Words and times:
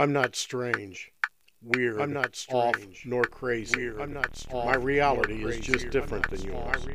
I'm 0.00 0.14
not 0.14 0.34
strange, 0.34 1.12
weird. 1.60 2.00
I'm 2.00 2.14
not 2.14 2.34
strange, 2.34 2.74
off, 2.74 3.04
nor 3.04 3.22
crazy. 3.22 3.76
Weird. 3.76 4.00
I'm 4.00 4.14
not 4.14 4.34
strange. 4.34 4.64
My 4.64 4.76
reality 4.76 5.44
is 5.44 5.60
just 5.60 5.90
different 5.90 6.30
than 6.30 6.40
yours. 6.40 6.86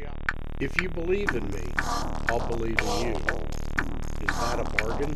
If 0.59 0.81
you 0.81 0.89
believe 0.89 1.29
in 1.29 1.47
me, 1.51 1.61
I'll 1.77 2.47
believe 2.47 2.79
in 2.79 3.05
you. 3.05 3.15
Is 4.21 4.35
that 4.39 4.59
a 4.59 4.63
bargain? 4.83 5.15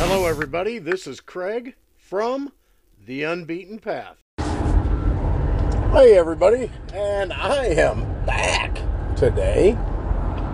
Hello, 0.00 0.26
everybody. 0.26 0.80
This 0.80 1.06
is 1.06 1.20
Craig 1.20 1.76
from 1.96 2.50
The 3.06 3.22
Unbeaten 3.22 3.78
Path. 3.78 4.27
Hey, 5.92 6.18
everybody, 6.18 6.70
and 6.92 7.32
I 7.32 7.64
am 7.64 8.02
back 8.26 8.78
today, 9.16 9.70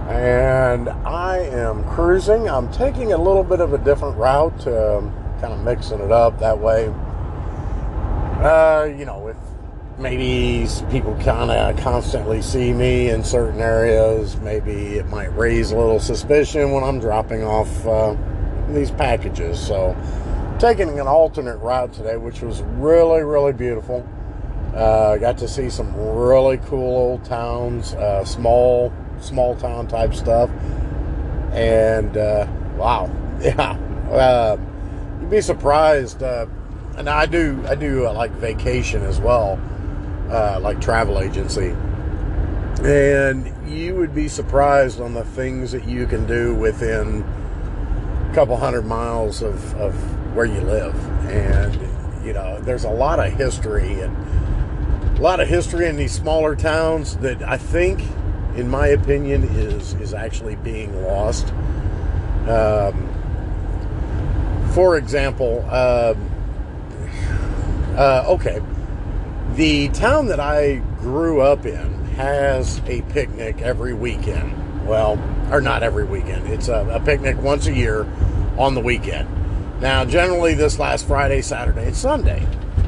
and 0.08 0.88
I 0.88 1.38
am 1.38 1.82
cruising. 1.90 2.48
I'm 2.48 2.70
taking 2.70 3.12
a 3.12 3.18
little 3.18 3.42
bit 3.42 3.58
of 3.58 3.72
a 3.72 3.78
different 3.78 4.16
route, 4.16 4.64
um, 4.68 5.12
kind 5.40 5.52
of 5.52 5.58
mixing 5.64 5.98
it 5.98 6.12
up 6.12 6.38
that 6.38 6.56
way. 6.56 6.86
Uh, 8.46 8.84
you 8.96 9.04
know, 9.04 9.26
if 9.26 9.36
maybe 9.98 10.68
people 10.92 11.16
kind 11.24 11.50
of 11.50 11.76
constantly 11.78 12.40
see 12.40 12.72
me 12.72 13.10
in 13.10 13.24
certain 13.24 13.60
areas, 13.60 14.36
maybe 14.36 14.98
it 14.98 15.08
might 15.08 15.36
raise 15.36 15.72
a 15.72 15.76
little 15.76 15.98
suspicion 15.98 16.70
when 16.70 16.84
I'm 16.84 17.00
dropping 17.00 17.42
off 17.42 17.84
uh, 17.84 18.16
these 18.68 18.92
packages. 18.92 19.58
So, 19.58 19.96
taking 20.60 21.00
an 21.00 21.08
alternate 21.08 21.56
route 21.56 21.92
today, 21.92 22.16
which 22.16 22.40
was 22.40 22.62
really, 22.62 23.24
really 23.24 23.52
beautiful. 23.52 24.08
Uh, 24.74 25.16
got 25.18 25.38
to 25.38 25.46
see 25.46 25.70
some 25.70 25.94
really 25.96 26.58
cool 26.66 26.96
old 26.96 27.24
towns, 27.24 27.94
uh, 27.94 28.24
small, 28.24 28.92
small 29.20 29.54
town 29.54 29.86
type 29.86 30.12
stuff, 30.12 30.50
and 31.52 32.16
uh, 32.16 32.44
wow, 32.76 33.08
yeah, 33.40 33.78
uh, 34.10 34.56
you'd 35.20 35.30
be 35.30 35.40
surprised. 35.40 36.24
Uh, 36.24 36.46
and 36.96 37.08
I 37.08 37.26
do, 37.26 37.62
I 37.68 37.76
do 37.76 38.06
uh, 38.06 38.12
like 38.12 38.32
vacation 38.32 39.02
as 39.04 39.20
well, 39.20 39.60
like 40.60 40.80
travel 40.80 41.20
agency, 41.20 41.72
and 42.82 43.52
you 43.70 43.94
would 43.94 44.12
be 44.12 44.26
surprised 44.26 45.00
on 45.00 45.14
the 45.14 45.24
things 45.24 45.70
that 45.70 45.86
you 45.86 46.04
can 46.04 46.26
do 46.26 46.52
within 46.52 47.22
a 48.28 48.34
couple 48.34 48.56
hundred 48.56 48.86
miles 48.86 49.40
of, 49.40 49.72
of 49.76 49.94
where 50.34 50.46
you 50.46 50.60
live, 50.62 50.96
and 51.28 51.78
you 52.26 52.32
know, 52.32 52.60
there's 52.62 52.84
a 52.84 52.90
lot 52.90 53.20
of 53.20 53.32
history 53.34 54.00
and 54.00 54.16
a 55.16 55.20
lot 55.20 55.40
of 55.40 55.48
history 55.48 55.88
in 55.88 55.96
these 55.96 56.12
smaller 56.12 56.56
towns 56.56 57.16
that 57.18 57.42
I 57.42 57.56
think, 57.56 58.00
in 58.56 58.68
my 58.68 58.88
opinion, 58.88 59.44
is 59.44 59.94
is 59.94 60.12
actually 60.12 60.56
being 60.56 61.02
lost. 61.02 61.46
Um, 62.48 63.10
for 64.74 64.96
example, 64.96 65.60
um, 65.70 66.30
uh, 67.96 68.24
okay, 68.26 68.60
the 69.54 69.88
town 69.90 70.26
that 70.26 70.40
I 70.40 70.76
grew 70.98 71.40
up 71.40 71.64
in 71.64 72.04
has 72.16 72.80
a 72.86 73.02
picnic 73.02 73.62
every 73.62 73.94
weekend. 73.94 74.52
Well, 74.86 75.18
or 75.50 75.60
not 75.60 75.82
every 75.82 76.04
weekend. 76.04 76.48
It's 76.48 76.68
a, 76.68 76.86
a 76.90 77.00
picnic 77.00 77.40
once 77.40 77.66
a 77.66 77.72
year 77.72 78.06
on 78.58 78.74
the 78.74 78.80
weekend. 78.80 79.28
Now, 79.80 80.04
generally, 80.04 80.54
this 80.54 80.78
last 80.78 81.06
Friday, 81.06 81.40
Saturday, 81.40 81.86
and 81.86 81.96
Sunday. 81.96 82.46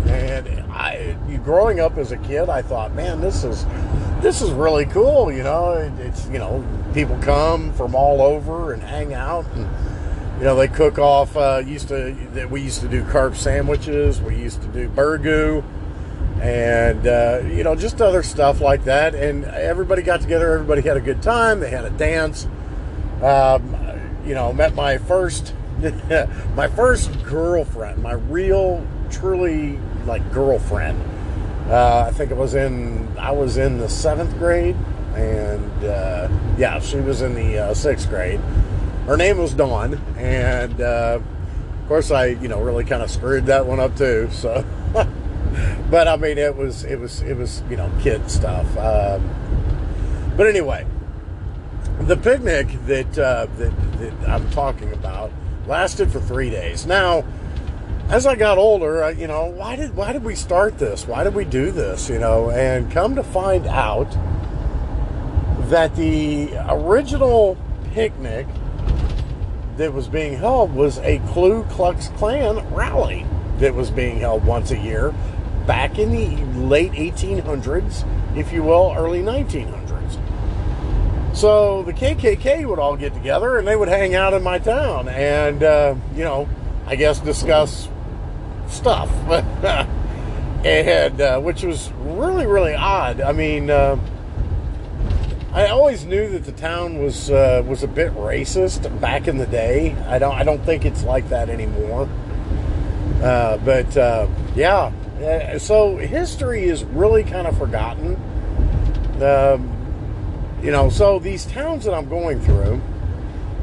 And 0.09 0.73
I, 0.73 1.17
growing 1.45 1.81
up 1.81 1.97
as 1.97 2.13
a 2.13 2.17
kid, 2.17 2.49
I 2.49 2.63
thought, 2.63 2.95
man, 2.95 3.21
this 3.21 3.45
is 3.45 3.65
this 4.21 4.43
is 4.43 4.51
really 4.51 4.87
cool. 4.87 5.33
You 5.33 5.43
know, 5.43 5.73
it, 5.73 5.93
it's 5.99 6.27
you 6.29 6.39
know, 6.39 6.65
people 6.95 7.19
come 7.21 7.73
from 7.75 7.95
all 7.95 8.21
over 8.21 8.73
and 8.73 8.83
hang 8.83 9.15
out, 9.15 9.47
and 9.55 9.69
you 10.39 10.45
know, 10.45 10.57
they 10.57 10.69
cook 10.69 10.99
off. 10.99 11.37
Uh, 11.37 11.63
used 11.65 11.89
to 11.89 12.15
that 12.33 12.51
we 12.51 12.63
used 12.63 12.81
to 12.81 12.89
do 12.89 13.05
carp 13.05 13.37
sandwiches. 13.37 14.21
We 14.21 14.37
used 14.37 14.63
to 14.63 14.69
do 14.69 14.89
burgoo, 14.89 15.65
and 16.41 17.07
uh, 17.07 17.41
you 17.47 17.65
know, 17.65 17.75
just 17.75 18.01
other 18.01 18.23
stuff 18.23 18.61
like 18.61 18.85
that. 18.85 19.15
And 19.15 19.45
everybody 19.45 20.03
got 20.03 20.21
together. 20.21 20.55
Everybody 20.55 20.83
had 20.83 20.97
a 20.97 21.01
good 21.01 21.23
time. 21.23 21.61
They 21.61 21.71
had 21.71 21.85
a 21.85 21.91
dance. 21.91 22.47
Um, 23.23 23.75
you 24.27 24.35
know, 24.35 24.53
met 24.53 24.75
my 24.75 24.99
first 24.99 25.55
my 26.55 26.69
first 26.69 27.23
girlfriend, 27.23 28.03
my 28.03 28.13
real, 28.13 28.87
truly 29.11 29.79
like 30.07 30.33
girlfriend. 30.33 31.03
Uh, 31.69 32.05
I 32.07 32.13
think 32.13 32.31
it 32.31 32.37
was 32.37 32.55
in 32.55 33.09
I 33.19 33.33
was 33.33 33.57
in 33.57 33.79
the 33.79 33.89
seventh 33.89 34.37
grade, 34.39 34.77
and 35.15 35.85
uh, 35.85 36.29
yeah, 36.57 36.79
she 36.81 36.99
was 36.99 37.23
in 37.23 37.35
the 37.35 37.59
uh, 37.59 37.75
sixth 37.75 38.09
grade. 38.09 38.41
Her 39.07 39.17
name 39.17 39.39
was 39.39 39.55
Dawn, 39.55 39.95
and 40.17 40.81
uh, 40.81 41.19
of 41.19 41.89
course 41.89 42.11
I 42.11 42.27
you 42.27 42.49
know 42.49 42.61
really 42.61 42.85
kind 42.85 43.03
of 43.03 43.11
screwed 43.11 43.47
that 43.47 43.67
one 43.67 43.81
up 43.81 43.97
too. 43.97 44.29
So, 44.33 44.65
but 45.91 46.09
I 46.09 46.17
mean 46.17 46.39
it 46.39 46.57
was 46.57 46.85
it 46.85 47.01
was 47.01 47.23
it 47.23 47.37
was 47.37 47.63
you 47.69 47.77
know 47.77 47.91
kid 48.01 48.31
stuff. 48.31 48.67
Um, 48.79 49.35
but 50.37 50.47
anyway, 50.47 50.87
the 52.01 52.17
picnic 52.17 52.69
that, 52.87 53.19
uh, 53.19 53.47
that 53.57 53.99
that 53.99 54.29
I'm 54.29 54.49
talking 54.51 54.93
about 54.93 55.33
lasted 55.67 56.13
for 56.13 56.21
three 56.21 56.51
days. 56.51 56.87
Now 56.87 57.25
as 58.09 58.25
I 58.25 58.37
got 58.37 58.57
older, 58.59 59.03
I, 59.03 59.11
you 59.11 59.27
know, 59.27 59.47
why 59.47 59.77
did 59.77 59.97
why 59.97 60.13
did 60.13 60.23
we 60.23 60.35
start 60.35 60.79
this? 60.79 61.07
Why 61.07 61.25
did 61.25 61.35
we 61.35 61.45
do 61.45 61.71
this? 61.71 62.09
You 62.09 62.19
know, 62.19 62.51
and 62.51 62.91
come 62.91 63.17
to 63.17 63.25
find 63.25 63.67
out 63.67 64.11
that 65.71 65.97
the 65.97 66.51
original 66.69 67.57
picnic 67.93 68.47
that 69.77 69.93
was 69.93 70.07
being 70.07 70.35
held 70.35 70.73
was 70.73 70.99
a 70.99 71.21
Ku 71.33 71.65
Klux 71.65 72.09
Klan 72.17 72.59
rally 72.73 73.27
that 73.59 73.75
was 73.75 73.91
being 73.91 74.21
held 74.21 74.45
once 74.45 74.71
a 74.71 74.79
year 74.79 75.13
back 75.67 75.99
in 75.99 76.13
the 76.13 76.37
late 76.61 76.93
1800s, 76.93 78.07
if 78.37 78.53
you 78.53 78.63
will, 78.63 78.95
early 78.97 79.21
1900s. 79.21 80.21
So 81.37 81.83
the 81.83 81.93
KKK 81.93 82.67
would 82.67 82.79
all 82.79 82.97
get 82.97 83.13
together 83.13 83.59
and 83.59 83.67
they 83.67 83.77
would 83.77 83.89
hang 83.89 84.15
out 84.15 84.33
in 84.33 84.43
my 84.43 84.59
town 84.59 85.09
and, 85.09 85.63
uh, 85.63 85.97
you 86.15 86.23
know, 86.23 86.49
I 86.87 86.95
guess 86.95 87.19
discuss 87.19 87.89
stuff, 88.69 89.11
and 90.65 91.21
uh, 91.21 91.41
which 91.41 91.63
was 91.63 91.91
really 92.01 92.47
really 92.47 92.75
odd. 92.75 93.21
I 93.21 93.33
mean, 93.33 93.71
uh, 93.71 93.99
I 95.53 95.69
always 95.69 96.05
knew 96.05 96.29
that 96.31 96.45
the 96.45 96.53
town 96.53 97.03
was 97.03 97.31
uh, 97.31 97.63
was 97.67 97.83
a 97.83 97.89
bit 97.89 98.13
racist 98.15 99.01
back 99.01 99.27
in 99.27 99.39
the 99.39 99.47
day. 99.47 99.95
I 100.07 100.19
don't 100.19 100.35
I 100.35 100.45
don't 100.45 100.63
think 100.65 100.85
it's 100.85 101.03
like 101.03 101.29
that 101.31 101.49
anymore. 101.49 102.09
Uh, 103.23 103.57
but 103.59 103.97
uh, 103.97 104.29
yeah, 104.55 104.93
uh, 105.23 105.59
so 105.59 105.97
history 105.97 106.65
is 106.65 106.85
really 106.85 107.25
kind 107.25 107.47
of 107.47 107.57
forgotten. 107.57 108.17
Um, 109.23 109.73
you 110.63 110.71
know, 110.71 110.91
so 110.91 111.19
these 111.19 111.47
towns 111.47 111.85
that 111.85 111.95
I'm 111.95 112.09
going 112.09 112.41
through, 112.41 112.83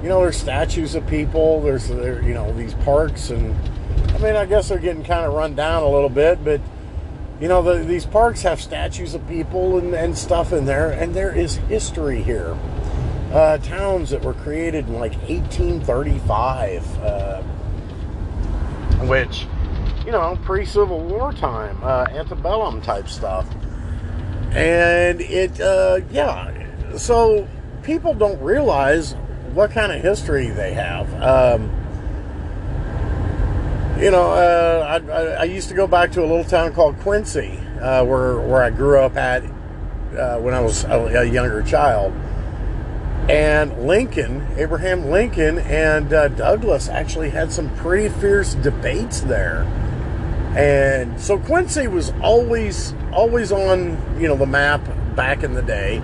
you 0.02 0.10
know, 0.10 0.22
there's 0.22 0.38
statues 0.38 0.96
of 0.96 1.06
people. 1.06 1.62
There's 1.62 1.88
there, 1.88 2.22
you 2.24 2.34
know 2.34 2.52
these 2.54 2.74
parks 2.76 3.30
and 3.30 3.56
I 4.14 4.18
mean, 4.20 4.36
I 4.36 4.46
guess 4.46 4.70
they're 4.70 4.78
getting 4.78 5.04
kind 5.04 5.26
of 5.26 5.34
run 5.34 5.56
down 5.56 5.84
a 5.84 5.90
little 5.90 6.10
bit, 6.10 6.44
but 6.44 6.62
you 7.40 7.48
know, 7.48 7.62
the, 7.62 7.84
these 7.84 8.06
parks 8.06 8.44
have 8.44 8.62
statues 8.62 9.14
of 9.14 9.28
people 9.28 9.78
and, 9.78 9.94
and 9.94 10.18
stuff 10.18 10.54
in 10.54 10.66
there, 10.66 10.92
and 10.92 11.14
there 11.14 11.36
is 11.36 11.56
history 11.56 12.22
here. 12.22 12.58
Uh, 13.34 13.58
towns 13.58 14.12
that 14.12 14.24
were 14.24 14.36
created 14.36 14.88
in 14.88 14.94
like 14.94 15.14
1835, 15.28 17.00
uh, 17.00 17.42
which, 19.08 19.48
you 20.06 20.12
know, 20.12 20.38
pre 20.44 20.66
Civil 20.66 21.02
War 21.02 21.34
time, 21.34 21.78
uh, 21.84 22.06
antebellum 22.12 22.82
type 22.82 23.10
stuff. 23.10 23.48
And 24.52 25.20
it, 25.20 25.60
uh, 25.60 26.02
yeah, 26.12 26.96
so 26.96 27.48
people 27.82 28.14
don't 28.14 28.40
realize 28.42 29.16
what 29.54 29.72
kind 29.72 29.92
of 29.92 30.02
history 30.02 30.48
they 30.48 30.74
have. 30.74 31.12
Um, 31.22 31.83
you 34.04 34.12
know, 34.12 34.32
uh, 34.32 35.00
I, 35.10 35.22
I, 35.22 35.44
used 35.46 35.70
to 35.70 35.76
go 35.76 35.88
back 35.88 36.12
to 36.12 36.20
a 36.20 36.28
little 36.28 36.44
town 36.44 36.74
called 36.74 37.00
Quincy, 37.00 37.58
uh, 37.82 38.04
where 38.04 38.38
where 38.42 38.62
I 38.62 38.70
grew 38.70 39.00
up 39.00 39.16
at 39.16 39.44
uh, 40.18 40.40
when 40.40 40.54
I 40.54 40.60
was 40.60 40.84
a, 40.84 41.22
a, 41.22 41.24
younger 41.24 41.64
child. 41.64 42.12
And 43.30 43.88
Lincoln, 43.88 44.46
Abraham 44.58 45.10
Lincoln, 45.10 45.60
and 45.60 46.12
uh, 46.12 46.28
Douglas 46.28 46.90
actually 46.90 47.30
had 47.30 47.54
some 47.54 47.74
pretty 47.78 48.10
fierce 48.20 48.56
debates 48.56 49.22
there. 49.22 49.64
And 50.58 51.20
so 51.20 51.40
Quincy 51.40 51.88
was 51.88 52.12
always 52.22 52.94
always 53.14 53.54
on 53.54 54.20
you 54.20 54.28
know 54.28 54.36
the 54.36 54.46
map 54.46 54.82
back 55.16 55.44
in 55.44 55.54
the 55.54 55.62
day. 55.64 56.00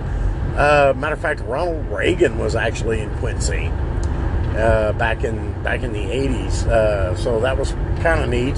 Uh, 0.56 0.94
matter 0.96 1.16
of 1.16 1.20
fact, 1.20 1.40
Ronald 1.42 1.86
Reagan 1.88 2.38
was 2.38 2.54
actually 2.54 3.00
in 3.00 3.14
Quincy 3.18 3.70
uh, 4.60 4.92
back 4.92 5.24
in 5.24 5.62
back 5.62 5.82
in 5.82 5.92
the 5.92 6.04
80s. 6.04 6.66
Uh, 6.66 7.16
so 7.16 7.40
that 7.40 7.56
was 7.58 7.72
kind 8.02 8.22
of 8.22 8.28
neat. 8.28 8.56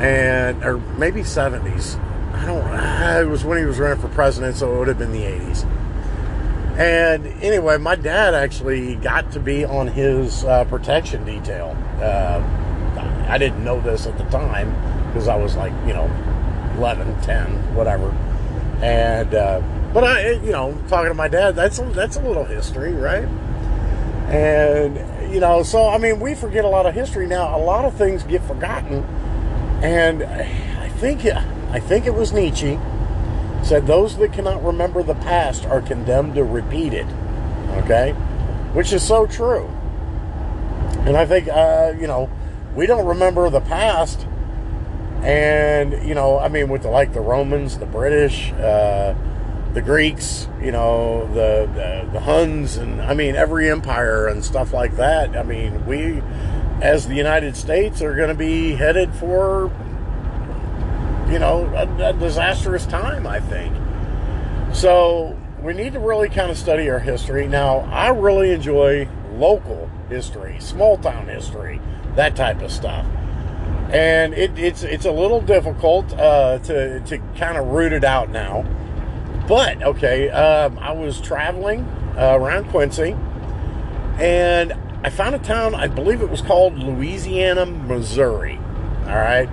And 0.00 0.64
or 0.64 0.78
maybe 0.96 1.20
70s. 1.20 1.98
I 2.40 2.46
don't. 2.46 2.64
Know. 2.64 3.20
It 3.20 3.28
was 3.28 3.44
when 3.44 3.58
he 3.58 3.64
was 3.64 3.78
running 3.78 4.00
for 4.00 4.08
president, 4.08 4.56
so 4.56 4.74
it 4.74 4.78
would 4.78 4.88
have 4.88 4.98
been 4.98 5.12
the 5.12 5.24
'80s. 5.24 5.64
And 6.78 7.26
anyway, 7.42 7.76
my 7.76 7.96
dad 7.96 8.32
actually 8.32 8.94
got 8.96 9.32
to 9.32 9.40
be 9.40 9.66
on 9.66 9.88
his 9.88 10.44
uh, 10.44 10.64
protection 10.64 11.26
detail. 11.26 11.76
Uh, 12.00 12.42
I 13.28 13.36
didn't 13.36 13.62
know 13.62 13.80
this 13.80 14.06
at 14.06 14.16
the 14.16 14.24
time 14.24 14.70
because 15.08 15.28
I 15.28 15.36
was 15.36 15.54
like, 15.56 15.72
you 15.86 15.92
know, 15.92 16.10
11, 16.78 17.20
10, 17.20 17.74
whatever. 17.74 18.10
And 18.80 19.34
uh, 19.34 19.60
but 19.92 20.04
I, 20.04 20.30
you 20.30 20.52
know, 20.52 20.80
talking 20.88 21.10
to 21.10 21.14
my 21.14 21.28
dad, 21.28 21.54
that's 21.54 21.78
a, 21.78 21.84
that's 21.84 22.16
a 22.16 22.22
little 22.22 22.44
history, 22.44 22.94
right? 22.94 23.28
And 24.30 25.34
you 25.34 25.40
know, 25.40 25.64
so 25.64 25.88
I 25.88 25.98
mean, 25.98 26.20
we 26.20 26.36
forget 26.36 26.64
a 26.64 26.68
lot 26.68 26.86
of 26.86 26.94
history 26.94 27.26
now. 27.26 27.56
A 27.56 27.58
lot 27.58 27.84
of 27.84 27.94
things 27.94 28.22
get 28.22 28.42
forgotten, 28.44 29.02
and 29.82 30.22
I 30.22 30.88
think 30.88 31.24
I 31.26 31.80
think 31.80 32.06
it 32.06 32.14
was 32.14 32.32
Nietzsche 32.32 32.78
said 33.62 33.86
those 33.86 34.16
that 34.16 34.32
cannot 34.32 34.64
remember 34.64 35.02
the 35.02 35.16
past 35.16 35.66
are 35.66 35.82
condemned 35.82 36.36
to 36.36 36.44
repeat 36.44 36.94
it. 36.94 37.06
Okay, 37.82 38.12
which 38.72 38.92
is 38.92 39.02
so 39.02 39.26
true. 39.26 39.68
And 41.00 41.16
I 41.16 41.26
think 41.26 41.48
uh, 41.48 41.94
you 41.98 42.06
know, 42.06 42.30
we 42.76 42.86
don't 42.86 43.06
remember 43.06 43.50
the 43.50 43.60
past, 43.60 44.28
and 45.22 46.06
you 46.06 46.14
know, 46.14 46.38
I 46.38 46.46
mean, 46.46 46.68
with 46.68 46.82
the 46.82 46.90
like 46.90 47.12
the 47.12 47.20
Romans, 47.20 47.78
the 47.78 47.86
British. 47.86 48.52
Uh, 48.52 49.14
the 49.72 49.82
Greeks, 49.82 50.48
you 50.60 50.72
know, 50.72 51.26
the, 51.28 51.70
the, 51.74 52.10
the 52.12 52.20
Huns, 52.20 52.76
and 52.76 53.00
I 53.00 53.14
mean 53.14 53.36
every 53.36 53.70
empire 53.70 54.26
and 54.26 54.44
stuff 54.44 54.72
like 54.72 54.96
that. 54.96 55.36
I 55.36 55.42
mean, 55.42 55.86
we, 55.86 56.22
as 56.82 57.06
the 57.06 57.14
United 57.14 57.56
States, 57.56 58.02
are 58.02 58.16
going 58.16 58.28
to 58.28 58.34
be 58.34 58.72
headed 58.72 59.14
for, 59.14 59.70
you 61.30 61.38
know, 61.38 61.66
a, 61.76 62.08
a 62.08 62.12
disastrous 62.14 62.84
time. 62.86 63.26
I 63.26 63.40
think. 63.40 63.76
So 64.74 65.38
we 65.62 65.72
need 65.72 65.92
to 65.92 66.00
really 66.00 66.28
kind 66.28 66.50
of 66.50 66.58
study 66.58 66.90
our 66.90 66.98
history. 66.98 67.46
Now, 67.46 67.80
I 67.92 68.08
really 68.08 68.50
enjoy 68.52 69.08
local 69.34 69.88
history, 70.08 70.58
small 70.58 70.98
town 70.98 71.28
history, 71.28 71.80
that 72.16 72.34
type 72.34 72.60
of 72.60 72.72
stuff. 72.72 73.06
And 73.92 74.34
it, 74.34 74.56
it's 74.58 74.82
it's 74.82 75.04
a 75.04 75.12
little 75.12 75.40
difficult 75.40 76.12
uh, 76.14 76.58
to 76.60 77.00
to 77.00 77.18
kind 77.36 77.56
of 77.56 77.68
root 77.68 77.92
it 77.92 78.02
out 78.02 78.30
now 78.30 78.64
but 79.50 79.82
okay, 79.82 80.30
um, 80.30 80.78
I 80.78 80.92
was 80.92 81.20
traveling 81.20 81.80
uh, 82.16 82.38
around 82.40 82.68
Quincy, 82.68 83.16
and 84.20 84.72
I 85.02 85.10
found 85.10 85.34
a 85.34 85.40
town. 85.40 85.74
I 85.74 85.88
believe 85.88 86.22
it 86.22 86.30
was 86.30 86.40
called 86.40 86.78
Louisiana, 86.78 87.66
Missouri. 87.66 88.60
All 89.06 89.16
right, 89.16 89.48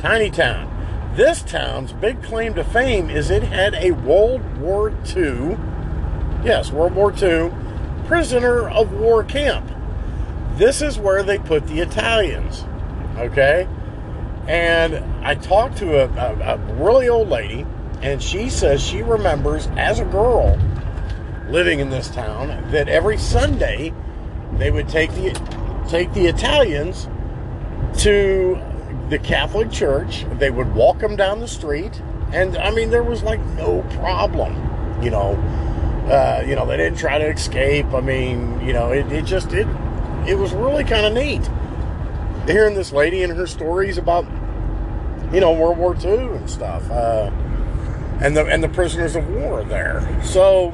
tiny 0.00 0.28
town. 0.28 1.14
This 1.14 1.42
town's 1.42 1.92
big 1.92 2.20
claim 2.20 2.54
to 2.54 2.64
fame 2.64 3.10
is 3.10 3.30
it 3.30 3.44
had 3.44 3.74
a 3.74 3.92
World 3.92 4.58
War 4.58 4.92
II, 5.16 5.56
yes, 6.44 6.72
World 6.72 6.96
War 6.96 7.12
II 7.12 7.52
prisoner 8.08 8.68
of 8.68 8.92
war 8.92 9.22
camp. 9.22 9.70
This 10.56 10.82
is 10.82 10.98
where 10.98 11.22
they 11.22 11.38
put 11.38 11.68
the 11.68 11.78
Italians. 11.78 12.64
Okay, 13.16 13.68
and 14.48 14.96
I 15.24 15.36
talked 15.36 15.76
to 15.76 16.00
a, 16.00 16.08
a, 16.08 16.56
a 16.56 16.74
really 16.74 17.08
old 17.08 17.28
lady 17.28 17.64
and 18.02 18.22
she 18.22 18.48
says 18.48 18.82
she 18.82 19.02
remembers 19.02 19.66
as 19.76 20.00
a 20.00 20.04
girl 20.04 20.58
living 21.48 21.80
in 21.80 21.90
this 21.90 22.08
town 22.08 22.70
that 22.70 22.88
every 22.88 23.16
Sunday 23.16 23.92
they 24.54 24.70
would 24.70 24.88
take 24.88 25.10
the 25.12 25.32
take 25.88 26.12
the 26.12 26.26
Italians 26.26 27.08
to 28.02 28.60
the 29.08 29.18
Catholic 29.18 29.70
Church. 29.70 30.26
They 30.38 30.50
would 30.50 30.74
walk 30.74 30.98
them 30.98 31.16
down 31.16 31.40
the 31.40 31.48
street, 31.48 32.00
and 32.32 32.56
I 32.56 32.70
mean 32.70 32.90
there 32.90 33.02
was 33.02 33.22
like 33.22 33.40
no 33.56 33.82
problem, 33.94 35.02
you 35.02 35.10
know. 35.10 35.36
Uh, 36.08 36.42
you 36.46 36.56
know 36.56 36.64
they 36.64 36.78
didn't 36.78 36.98
try 36.98 37.18
to 37.18 37.26
escape. 37.26 37.86
I 37.92 38.00
mean, 38.00 38.60
you 38.66 38.72
know, 38.72 38.92
it, 38.92 39.10
it 39.12 39.26
just 39.26 39.52
it 39.52 39.66
it 40.26 40.36
was 40.36 40.52
really 40.52 40.84
kind 40.84 41.04
of 41.04 41.12
neat 41.12 41.48
hearing 42.46 42.74
this 42.74 42.92
lady 42.92 43.22
and 43.22 43.32
her 43.32 43.46
stories 43.46 43.98
about 43.98 44.24
you 45.32 45.40
know 45.40 45.52
World 45.52 45.78
War 45.78 45.94
II 45.94 46.36
and 46.36 46.48
stuff. 46.48 46.90
Uh, 46.90 47.30
and 48.20 48.36
the 48.36 48.44
and 48.46 48.62
the 48.62 48.68
prisoners 48.68 49.16
of 49.16 49.28
war 49.28 49.64
there. 49.64 50.06
So, 50.24 50.70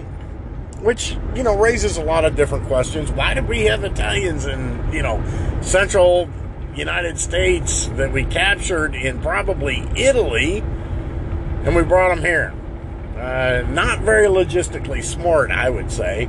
which 0.81 1.17
you 1.35 1.43
know 1.43 1.57
raises 1.57 1.97
a 1.97 2.05
lot 2.05 2.25
of 2.25 2.37
different 2.37 2.67
questions. 2.67 3.11
Why 3.13 3.35
did 3.35 3.49
we 3.49 3.63
have 3.63 3.85
Italians 3.85 4.47
in 4.47 4.93
you 4.93 5.03
know 5.03 5.23
central 5.61 6.29
United 6.75 7.19
States 7.19 7.87
that 7.89 8.13
we 8.13 8.25
captured 8.25 8.95
in 8.95 9.21
probably 9.21 9.87
Italy, 9.97 10.59
and 10.59 11.77
we 11.77 11.83
brought 11.83 12.15
them 12.15 12.25
here? 12.25 12.55
Uh, 13.19 13.65
not 13.71 14.01
very 14.01 14.27
logistically 14.27 15.03
smart, 15.03 15.51
I 15.51 15.71
would 15.71 15.91
say. 15.91 16.29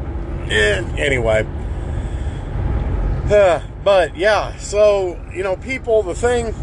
And 0.50 1.00
anyway. 1.00 1.46
Uh, 3.30 3.62
but 3.84 4.16
yeah, 4.18 4.56
so 4.58 5.20
you 5.34 5.44
know, 5.44 5.56
people. 5.56 6.04
The 6.04 6.16
thing 6.16 6.54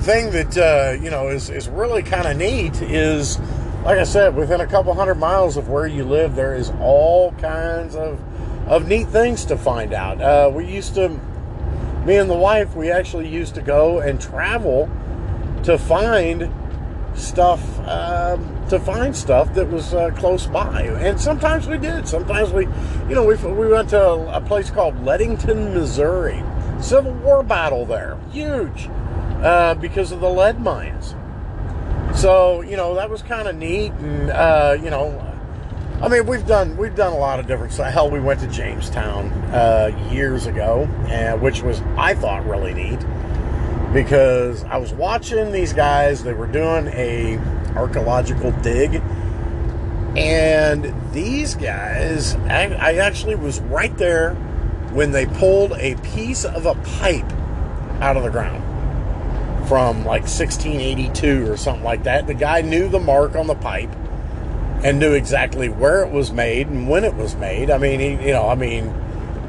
thing 0.00 0.30
that 0.32 0.56
uh, 0.56 1.02
you 1.02 1.10
know 1.10 1.28
is 1.28 1.50
is 1.50 1.68
really 1.68 2.02
kind 2.02 2.26
of 2.26 2.36
neat 2.36 2.80
is, 2.82 3.38
like 3.84 3.98
I 3.98 4.04
said, 4.04 4.34
within 4.34 4.60
a 4.60 4.66
couple 4.66 4.94
hundred 4.94 5.16
miles 5.16 5.56
of 5.56 5.68
where 5.68 5.86
you 5.86 6.04
live, 6.04 6.34
there 6.34 6.54
is 6.54 6.70
all 6.80 7.32
kinds 7.32 7.94
of 7.94 8.20
of 8.66 8.88
neat 8.88 9.08
things 9.08 9.44
to 9.46 9.56
find 9.56 9.92
out. 9.92 10.20
Uh, 10.20 10.50
we 10.52 10.66
used 10.66 10.94
to, 10.94 11.08
me 12.04 12.16
and 12.16 12.28
the 12.28 12.36
wife, 12.36 12.74
we 12.74 12.90
actually 12.90 13.28
used 13.28 13.54
to 13.54 13.62
go 13.62 14.00
and 14.00 14.20
travel 14.20 14.90
to 15.62 15.78
find 15.78 16.52
stuff 17.14 17.78
um, 17.88 18.52
to 18.68 18.78
find 18.78 19.16
stuff 19.16 19.54
that 19.54 19.68
was 19.70 19.94
uh, 19.94 20.10
close 20.10 20.46
by. 20.46 20.82
And 20.82 21.20
sometimes 21.20 21.66
we 21.66 21.78
did. 21.78 22.06
Sometimes 22.06 22.52
we 22.52 22.64
you 23.08 23.14
know 23.14 23.24
we, 23.24 23.36
we 23.36 23.68
went 23.68 23.90
to 23.90 24.02
a, 24.36 24.40
place 24.40 24.70
called 24.70 25.04
Leadington 25.04 25.74
Missouri. 25.74 26.42
Civil 26.80 27.12
War 27.14 27.42
battle 27.42 27.86
there. 27.86 28.18
Huge 28.32 28.88
uh, 29.42 29.74
because 29.74 30.12
of 30.12 30.20
the 30.20 30.28
lead 30.28 30.60
mines. 30.60 31.14
So 32.14 32.62
you 32.62 32.76
know 32.76 32.94
that 32.94 33.10
was 33.10 33.22
kind 33.22 33.46
of 33.48 33.56
neat, 33.56 33.92
and 33.92 34.30
uh, 34.30 34.76
you 34.82 34.90
know, 34.90 35.20
I 36.00 36.08
mean 36.08 36.26
we've 36.26 36.46
done 36.46 36.76
we've 36.76 36.94
done 36.94 37.12
a 37.12 37.18
lot 37.18 37.40
of 37.40 37.46
different 37.46 37.72
stuff. 37.72 37.92
Hell, 37.92 38.10
we 38.10 38.20
went 38.20 38.40
to 38.40 38.46
Jamestown 38.46 39.30
uh, 39.52 40.08
years 40.10 40.46
ago, 40.46 40.86
which 41.40 41.62
was 41.62 41.80
I 41.96 42.14
thought 42.14 42.46
really 42.46 42.74
neat 42.74 43.00
because 43.92 44.64
I 44.64 44.78
was 44.78 44.92
watching 44.92 45.52
these 45.52 45.72
guys. 45.72 46.22
They 46.22 46.32
were 46.32 46.46
doing 46.46 46.88
a 46.88 47.38
archaeological 47.76 48.50
dig. 48.62 49.02
And 50.16 50.94
these 51.12 51.54
guys, 51.54 52.34
I, 52.34 52.74
I 52.74 52.94
actually 52.94 53.34
was 53.34 53.60
right 53.60 53.96
there 53.98 54.34
when 54.92 55.12
they 55.12 55.26
pulled 55.26 55.72
a 55.72 55.94
piece 55.96 56.46
of 56.46 56.64
a 56.64 56.74
pipe 56.74 57.30
out 58.00 58.16
of 58.16 58.22
the 58.22 58.30
ground 58.30 58.65
from 59.66 59.98
like 60.04 60.22
1682 60.22 61.50
or 61.50 61.56
something 61.56 61.84
like 61.84 62.04
that. 62.04 62.26
The 62.26 62.34
guy 62.34 62.60
knew 62.60 62.88
the 62.88 63.00
mark 63.00 63.34
on 63.36 63.46
the 63.46 63.54
pipe 63.54 63.90
and 64.84 64.98
knew 64.98 65.12
exactly 65.12 65.68
where 65.68 66.04
it 66.04 66.12
was 66.12 66.32
made 66.32 66.68
and 66.68 66.88
when 66.88 67.04
it 67.04 67.14
was 67.14 67.34
made. 67.36 67.70
I 67.70 67.78
mean, 67.78 68.00
he, 68.00 68.10
you 68.26 68.32
know, 68.32 68.48
I 68.48 68.54
mean, 68.54 68.88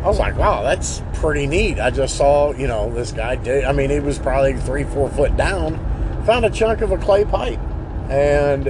I 0.04 0.08
was 0.08 0.20
like, 0.20 0.38
wow, 0.38 0.64
that's 0.64 1.02
pretty 1.16 1.48
neat. 1.48 1.80
I 1.80 1.90
just 1.90 2.16
saw, 2.16 2.54
you 2.54 2.68
know, 2.68 2.94
this 2.94 3.12
guy 3.12 3.36
did. 3.36 3.66
I 3.66 3.72
mean, 3.72 3.90
he 3.90 4.00
was 4.00 4.20
probably 4.20 4.54
three, 4.54 4.84
four 4.84 5.10
foot 5.10 5.36
down, 5.36 5.76
found 6.26 6.46
a 6.46 6.50
chunk 6.50 6.82
of 6.82 6.92
a 6.92 6.98
clay 6.98 7.26
pipe, 7.26 7.60
and 8.10 8.70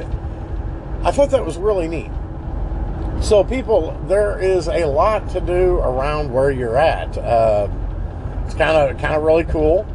I 1.06 1.12
thought 1.12 1.30
that 1.32 1.46
was 1.46 1.58
really 1.58 1.88
neat. 1.88 2.12
So, 3.22 3.44
people, 3.44 4.00
there 4.08 4.40
is 4.40 4.68
a 4.68 4.86
lot 4.86 5.30
to 5.30 5.42
do 5.42 5.78
around 5.78 6.32
where 6.32 6.52
you're 6.52 6.78
at. 6.78 7.18
Uh, 7.18 7.68
it's 8.46 8.56
kind 8.56 8.78
of 8.78 8.98
kind 9.00 9.16
of 9.16 9.24
really 9.24 9.44
cool. 9.44 9.86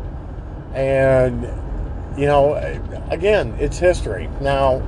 And, 0.75 1.43
you 2.19 2.26
know, 2.26 2.55
again, 3.11 3.55
it's 3.59 3.79
history. 3.79 4.29
Now, 4.41 4.81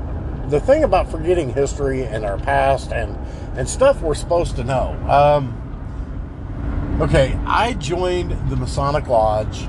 the 0.48 0.60
thing 0.60 0.84
about 0.84 1.10
forgetting 1.10 1.52
history 1.52 2.04
and 2.04 2.24
our 2.24 2.38
past 2.38 2.92
and, 2.92 3.18
and 3.56 3.68
stuff 3.68 4.00
we're 4.02 4.14
supposed 4.14 4.54
to 4.56 4.64
know. 4.64 4.96
Um, 5.08 6.98
okay, 7.00 7.38
I 7.46 7.72
joined 7.74 8.30
the 8.50 8.56
Masonic 8.56 9.06
Lodge 9.08 9.66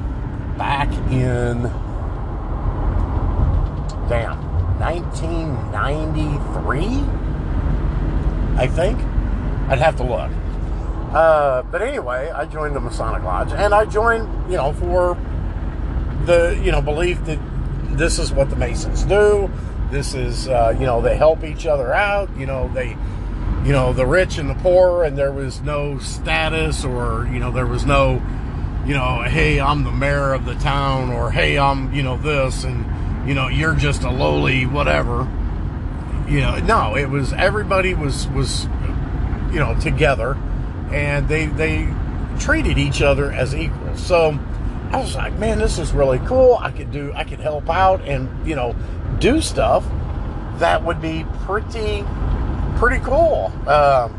back 0.58 0.90
in, 1.12 1.64
damn, 4.08 4.38
1993, 4.80 6.86
I 8.58 8.68
think. 8.68 8.98
I'd 9.68 9.80
have 9.80 9.96
to 9.98 10.04
look. 10.04 10.32
Uh, 11.14 11.64
but 11.64 11.82
anyway, 11.82 12.30
I 12.30 12.46
joined 12.46 12.76
the 12.76 12.80
Masonic 12.80 13.24
Lodge, 13.24 13.52
and 13.54 13.74
I 13.74 13.86
joined, 13.86 14.30
you 14.52 14.58
know, 14.58 14.74
for 14.74 15.18
the 16.26 16.60
you 16.64 16.72
know 16.72 16.82
belief 16.82 17.24
that 17.26 17.40
this 17.98 18.20
is 18.20 18.32
what 18.32 18.50
the 18.50 18.56
Masons 18.56 19.04
do. 19.04 19.50
This 19.92 20.14
is 20.14 20.48
uh, 20.48 20.76
you 20.78 20.86
know 20.86 21.02
they 21.02 21.18
help 21.18 21.44
each 21.44 21.66
other 21.66 21.94
out. 21.94 22.30
You 22.38 22.46
know 22.46 22.72
they 22.74 22.98
you 23.64 23.72
know 23.72 23.94
the 23.94 24.06
rich 24.06 24.38
and 24.38 24.50
the 24.50 24.56
poor, 24.56 25.04
and 25.04 25.18
there 25.18 25.32
was 25.32 25.62
no 25.62 26.00
status 26.00 26.84
or 26.84 27.28
you 27.32 27.40
know 27.40 27.52
there 27.52 27.68
was 27.68 27.86
no 27.86 28.22
you 28.86 28.94
know 28.94 29.24
hey 29.24 29.60
I'm 29.60 29.84
the 29.84 29.92
mayor 29.92 30.34
of 30.34 30.46
the 30.46 30.56
town 30.56 31.12
or 31.12 31.32
hey 31.32 31.58
I'm 31.58 31.94
you 31.94 32.04
know 32.04 32.18
this 32.18 32.64
and 32.64 32.86
you 33.26 33.34
know, 33.34 33.48
you're 33.48 33.76
just 33.76 34.04
a 34.04 34.12
lowly 34.12 34.66
whatever. 34.66 35.28
You 36.30 36.42
know, 36.42 36.58
no, 36.60 36.96
it 36.96 37.10
was 37.10 37.34
everybody 37.34 37.94
was 37.94 38.28
was 38.30 38.66
you 39.52 39.60
know 39.60 39.78
together, 39.80 40.36
and 40.92 41.28
they 41.28 41.48
they 41.48 41.92
treated 42.40 42.78
each 42.78 43.02
other 43.02 43.32
as 43.32 43.56
equals. 43.56 44.00
So 44.00 44.40
I 44.96 45.00
was 45.00 45.14
like, 45.14 45.38
man, 45.38 45.60
this 45.60 45.78
is 45.78 45.92
really 45.92 46.20
cool. 46.20 46.58
I 46.62 46.72
could 46.72 46.90
do, 46.90 47.12
I 47.14 47.26
could 47.26 47.42
help 47.42 47.70
out 47.70 48.00
and 48.08 48.30
you 48.48 48.56
know 48.56 48.74
do 49.20 49.42
stuff 49.42 49.84
that 50.60 50.86
would 50.86 51.02
be 51.02 51.26
pretty 51.44 52.06
pretty 52.78 53.04
cool. 53.04 53.52
Um, 53.68 54.18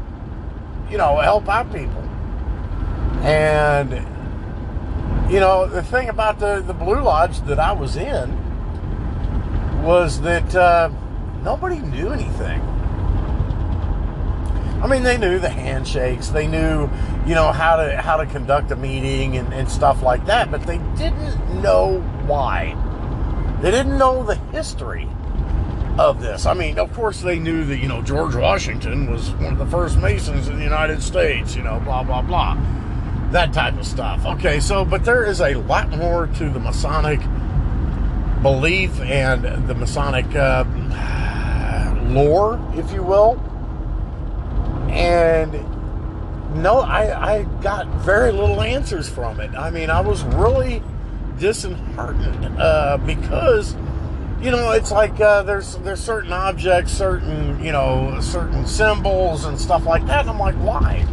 you 0.91 0.99
know, 0.99 1.17
help 1.17 1.49
out 1.49 1.73
people. 1.73 2.03
And 3.25 3.91
you 5.33 5.41
know, 5.41 5.67
the 5.67 5.83
thing 5.83 6.11
about 6.11 6.41
the 6.41 6.61
the 6.61 6.75
Blue 6.75 7.01
Lodge 7.01 7.41
that 7.47 7.59
I 7.59 7.73
was 7.73 7.97
in 7.97 8.31
was 9.83 10.21
that 10.21 10.55
uh, 10.55 10.91
nobody 11.43 11.79
knew 11.79 12.11
anything. 12.11 12.61
I 14.87 14.89
mean, 14.89 15.03
they 15.03 15.19
knew 15.19 15.41
the 15.41 15.49
handshakes, 15.49 16.29
they 16.29 16.47
knew, 16.47 16.89
you 17.27 17.35
know, 17.35 17.51
how 17.51 17.75
to 17.75 18.01
how 18.01 18.19
to 18.19 18.25
conduct 18.25 18.71
a 18.71 18.77
meeting 18.77 19.37
and, 19.37 19.53
and 19.53 19.69
stuff 19.69 20.01
like 20.01 20.25
that, 20.27 20.49
but 20.53 20.63
they 20.63 20.79
didn't 20.97 21.61
know 21.61 21.99
why. 22.25 22.77
They 23.63 23.73
didn't 23.73 23.99
know 23.99 24.23
the 24.23 24.37
history 24.37 25.09
of 25.99 26.21
this. 26.21 26.47
I 26.47 26.55
mean, 26.55 26.79
of 26.79 26.93
course, 26.93 27.21
they 27.21 27.41
knew 27.41 27.65
that, 27.65 27.79
you 27.79 27.89
know, 27.89 28.01
George 28.01 28.37
Washington 28.37 29.11
was 29.11 29.33
one 29.33 29.55
of 29.55 29.59
the 29.59 29.67
first 29.67 29.99
Masons 29.99 30.47
in 30.47 30.57
the 30.57 30.63
United 30.63 31.03
States, 31.03 31.57
you 31.57 31.65
know, 31.65 31.81
blah, 31.81 32.05
blah, 32.05 32.23
blah. 32.23 32.57
That 33.33 33.53
type 33.53 33.77
of 33.77 33.87
stuff. 33.89 34.25
Okay, 34.25 34.61
so, 34.61 34.85
but 34.85 35.05
there 35.05 35.25
is 35.25 35.41
a 35.41 35.57
lot 35.57 35.91
more 35.91 36.29
to 36.29 36.49
the 36.49 36.61
Masonic 36.61 37.19
belief 38.41 39.01
and 39.01 39.67
the 39.67 39.75
Masonic 39.75 40.33
uh, 40.37 40.65
lore, 42.05 42.65
if 42.77 42.93
you 42.93 43.03
will. 43.03 43.43
And 44.97 45.53
no, 46.63 46.81
I, 46.81 47.35
I 47.37 47.43
got 47.61 47.87
very 47.99 48.33
little 48.33 48.63
answers 48.63 49.09
from 49.09 49.41
it. 49.41 49.55
I 49.55 49.71
mean, 49.71 49.91
I 49.91 50.01
was 50.01 50.25
really 50.25 50.83
disheartened 51.39 52.59
uh, 52.59 52.97
because 53.05 53.77
you 54.41 54.51
know, 54.51 54.73
it's 54.73 54.93
like 54.93 55.19
uh, 55.21 55.43
there's 55.43 55.77
there's 55.79 56.01
certain 56.01 56.33
objects, 56.33 56.93
certain 56.93 57.63
you 57.63 57.73
know, 57.73 58.21
certain 58.21 58.67
symbols 58.67 59.45
and 59.45 59.59
stuff 59.59 59.87
like 59.87 60.07
that. 60.07 60.21
And 60.21 60.31
I'm 60.31 60.39
like, 60.39 60.55
why? 60.57 61.07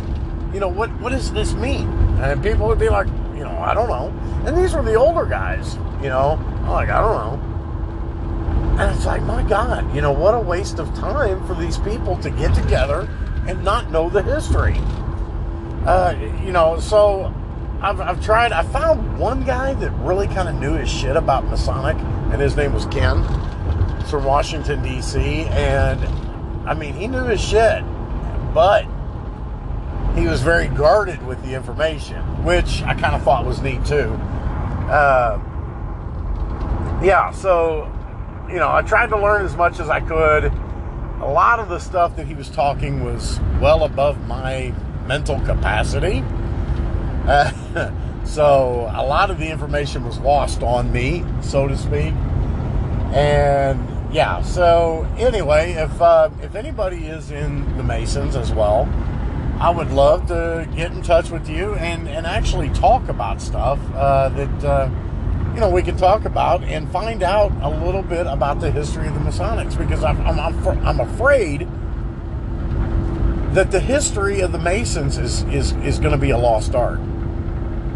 You 0.54 0.60
know, 0.60 0.68
what 0.68 0.90
what 1.00 1.12
does 1.12 1.32
this 1.32 1.54
mean? 1.54 1.88
And 2.20 2.44
people 2.44 2.68
would 2.68 2.80
be 2.80 2.90
like, 2.90 3.08
you 3.36 3.44
know, 3.44 3.58
I 3.58 3.74
don't 3.74 3.90
know. 3.90 4.14
And 4.46 4.58
these 4.58 4.74
were 4.74 4.84
the 4.84 4.96
older 4.96 5.26
guys, 5.26 5.76
you 6.02 6.10
know. 6.10 6.38
I'm 6.64 6.70
like, 6.70 6.90
I 6.90 7.02
don't 7.02 7.40
know. 7.40 8.84
And 8.84 8.96
it's 8.96 9.06
like, 9.06 9.22
my 9.24 9.44
God, 9.44 9.94
you 9.96 10.02
know, 10.02 10.12
what 10.12 10.34
a 10.34 10.40
waste 10.40 10.80
of 10.80 10.94
time 10.96 11.46
for 11.48 11.54
these 11.54 11.78
people 11.78 12.18
to 12.18 12.30
get 12.30 12.54
together 12.56 13.08
and 13.48 13.64
not 13.64 13.92
know 13.92 14.10
the 14.10 14.22
history. 14.22 14.76
Uh, 15.86 16.16
you 16.44 16.52
know, 16.52 16.80
so 16.80 17.34
I've, 17.82 18.00
I've 18.00 18.24
tried, 18.24 18.52
I 18.52 18.64
found 18.64 19.20
one 19.20 19.44
guy 19.44 19.74
that 19.74 19.92
really 20.00 20.28
kind 20.28 20.48
of 20.48 20.56
knew 20.56 20.74
his 20.74 20.90
shit 20.90 21.18
about 21.18 21.46
Masonic 21.46 21.98
and 22.32 22.42
his 22.42 22.56
name 22.56 22.74
was 22.74 22.86
Ken. 22.86 23.24
From 24.06 24.26
Washington, 24.26 24.84
D.C. 24.84 25.20
And 25.20 26.00
I 26.68 26.74
mean, 26.76 26.94
he 26.94 27.08
knew 27.08 27.26
his 27.26 27.42
shit, 27.42 27.84
but 28.54 28.86
he 30.16 30.28
was 30.28 30.42
very 30.42 30.68
guarded 30.68 31.26
with 31.26 31.44
the 31.44 31.56
information, 31.56 32.22
which 32.44 32.84
I 32.84 32.94
kind 32.94 33.16
of 33.16 33.24
thought 33.24 33.46
was 33.46 33.62
neat 33.62 33.84
too. 33.86 34.14
Uh, 34.90 35.40
yeah, 37.04 37.32
so, 37.32 37.92
you 38.48 38.56
know, 38.56 38.72
I 38.72 38.82
tried 38.84 39.08
to 39.08 39.18
learn 39.18 39.46
as 39.46 39.56
much 39.56 39.80
as 39.80 39.90
I 39.90 40.00
could. 40.00 40.54
A 41.24 41.32
lot 41.32 41.60
of 41.60 41.70
the 41.70 41.80
stuff 41.80 42.16
that 42.18 42.28
he 42.28 42.34
was 42.34 42.50
talking 42.50 43.04
was 43.04 43.40
well 43.62 43.84
above 43.84 44.28
my 44.28 44.74
mental 45.08 45.40
capacity. 45.42 46.24
Uh, 47.28 47.92
So 48.26 48.90
a 48.94 49.06
lot 49.06 49.32
of 49.32 49.38
the 49.38 49.50
information 49.50 50.06
was 50.06 50.18
lost 50.20 50.64
on 50.64 50.92
me, 50.92 51.24
so 51.42 51.68
to 51.68 51.78
speak. 51.78 52.14
And 53.14 54.14
yeah, 54.14 54.42
so 54.42 55.08
anyway, 55.18 55.74
if 55.74 56.02
uh, 56.02 56.30
if 56.42 56.56
anybody 56.56 57.06
is 57.06 57.32
in 57.32 57.78
the 57.78 57.84
Masons 57.84 58.36
as 58.36 58.52
well, 58.52 58.88
I 59.60 59.70
would 59.70 59.92
love 59.92 60.28
to 60.28 60.68
get 60.76 60.92
in 60.94 61.02
touch 61.02 61.30
with 61.30 61.48
you 61.50 61.76
and, 61.76 62.08
and 62.08 62.26
actually 62.26 62.70
talk 62.70 63.08
about 63.08 63.42
stuff 63.42 63.80
uh, 63.94 64.30
that 64.30 64.64
uh, 64.64 64.90
you 65.54 65.60
know 65.60 65.70
we 65.70 65.84
can 65.84 65.98
talk 65.98 66.26
about 66.26 66.64
and 66.64 66.92
find 66.92 67.24
out 67.24 67.52
a 67.62 67.70
little 67.86 68.04
bit 68.04 68.28
about 68.28 68.60
the 68.60 68.72
history 68.72 69.08
of 69.08 69.14
the 69.14 69.20
Masonics 69.20 69.78
because 69.78 70.04
I'm 70.04 70.20
I'm, 70.22 70.40
I'm 70.86 71.00
afraid 71.00 71.68
that 73.54 73.72
the 73.72 73.80
history 73.80 74.42
of 74.42 74.52
the 74.52 74.60
Masons 74.60 75.18
is 75.18 75.44
is, 75.44 75.72
is 75.84 76.00
going 76.00 76.12
to 76.12 76.18
be 76.18 76.32
a 76.32 76.38
lost 76.38 76.76
art 76.76 77.00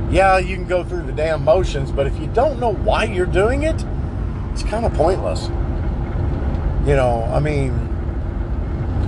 yeah, 0.09 0.37
you 0.37 0.55
can 0.55 0.67
go 0.67 0.83
through 0.83 1.03
the 1.03 1.11
damn 1.11 1.43
motions, 1.43 1.91
but 1.91 2.07
if 2.07 2.17
you 2.17 2.27
don't 2.27 2.59
know 2.59 2.73
why 2.73 3.03
you're 3.03 3.25
doing 3.25 3.63
it, 3.63 3.83
it's 4.53 4.63
kind 4.63 4.85
of 4.85 4.93
pointless. 4.93 5.47
You 6.87 6.95
know, 6.95 7.29
I 7.29 7.39
mean, 7.39 7.73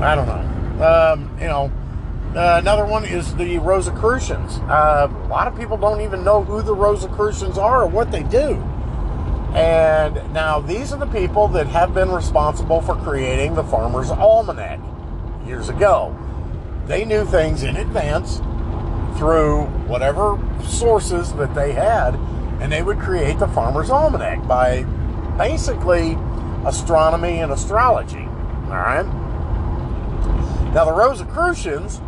I 0.01 0.13
don't 0.15 0.27
know. 0.27 0.83
Um, 0.85 1.37
you 1.39 1.47
know, 1.47 1.71
uh, 2.35 2.57
another 2.59 2.85
one 2.85 3.05
is 3.05 3.35
the 3.35 3.57
Rosicrucians. 3.59 4.57
Uh, 4.59 5.07
a 5.11 5.27
lot 5.27 5.47
of 5.47 5.57
people 5.57 5.77
don't 5.77 6.01
even 6.01 6.23
know 6.23 6.43
who 6.43 6.61
the 6.61 6.75
Rosicrucians 6.75 7.57
are 7.57 7.83
or 7.83 7.87
what 7.87 8.11
they 8.11 8.23
do. 8.23 8.55
And 9.55 10.31
now 10.31 10.59
these 10.59 10.93
are 10.93 10.99
the 10.99 11.07
people 11.07 11.47
that 11.49 11.65
have 11.67 11.93
been 11.93 12.11
responsible 12.11 12.81
for 12.81 12.95
creating 12.95 13.55
the 13.55 13.63
Farmer's 13.63 14.11
Almanac 14.11 14.79
years 15.47 15.69
ago. 15.69 16.15
They 16.85 17.03
knew 17.03 17.25
things 17.25 17.63
in 17.63 17.75
advance 17.77 18.37
through 19.17 19.63
whatever 19.87 20.39
sources 20.63 21.33
that 21.33 21.55
they 21.55 21.71
had, 21.71 22.13
and 22.61 22.71
they 22.71 22.83
would 22.83 22.99
create 22.99 23.39
the 23.39 23.47
Farmer's 23.47 23.89
Almanac 23.89 24.47
by 24.47 24.83
basically 25.35 26.15
astronomy 26.65 27.39
and 27.39 27.51
astrology. 27.51 28.27
All 28.65 28.75
right. 28.75 29.05
Now, 30.73 30.85
the 30.85 30.93
Rosicrucians, 30.93 32.01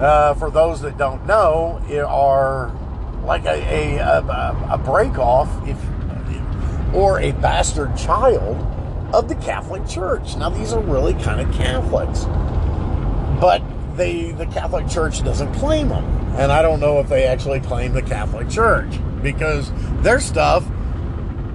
uh, 0.00 0.34
for 0.34 0.50
those 0.50 0.80
that 0.82 0.98
don't 0.98 1.24
know, 1.26 1.80
are 2.06 2.72
like 3.24 3.44
a, 3.44 3.98
a, 3.98 3.98
a, 3.98 4.68
a 4.72 4.78
break 4.78 5.18
off 5.18 5.48
if, 5.66 5.78
or 6.94 7.20
a 7.20 7.32
bastard 7.32 7.96
child 7.96 8.56
of 9.14 9.28
the 9.28 9.34
Catholic 9.36 9.86
Church. 9.86 10.36
Now, 10.36 10.50
these 10.50 10.72
are 10.72 10.80
really 10.80 11.14
kind 11.14 11.40
of 11.40 11.54
Catholics, 11.54 12.24
but 13.40 13.62
they 13.96 14.32
the 14.32 14.46
Catholic 14.46 14.88
Church 14.88 15.22
doesn't 15.22 15.52
claim 15.54 15.88
them. 15.88 16.04
And 16.36 16.50
I 16.50 16.62
don't 16.62 16.80
know 16.80 16.98
if 16.98 17.08
they 17.08 17.24
actually 17.24 17.60
claim 17.60 17.92
the 17.92 18.02
Catholic 18.02 18.48
Church 18.48 18.92
because 19.22 19.70
their 20.02 20.18
stuff 20.18 20.66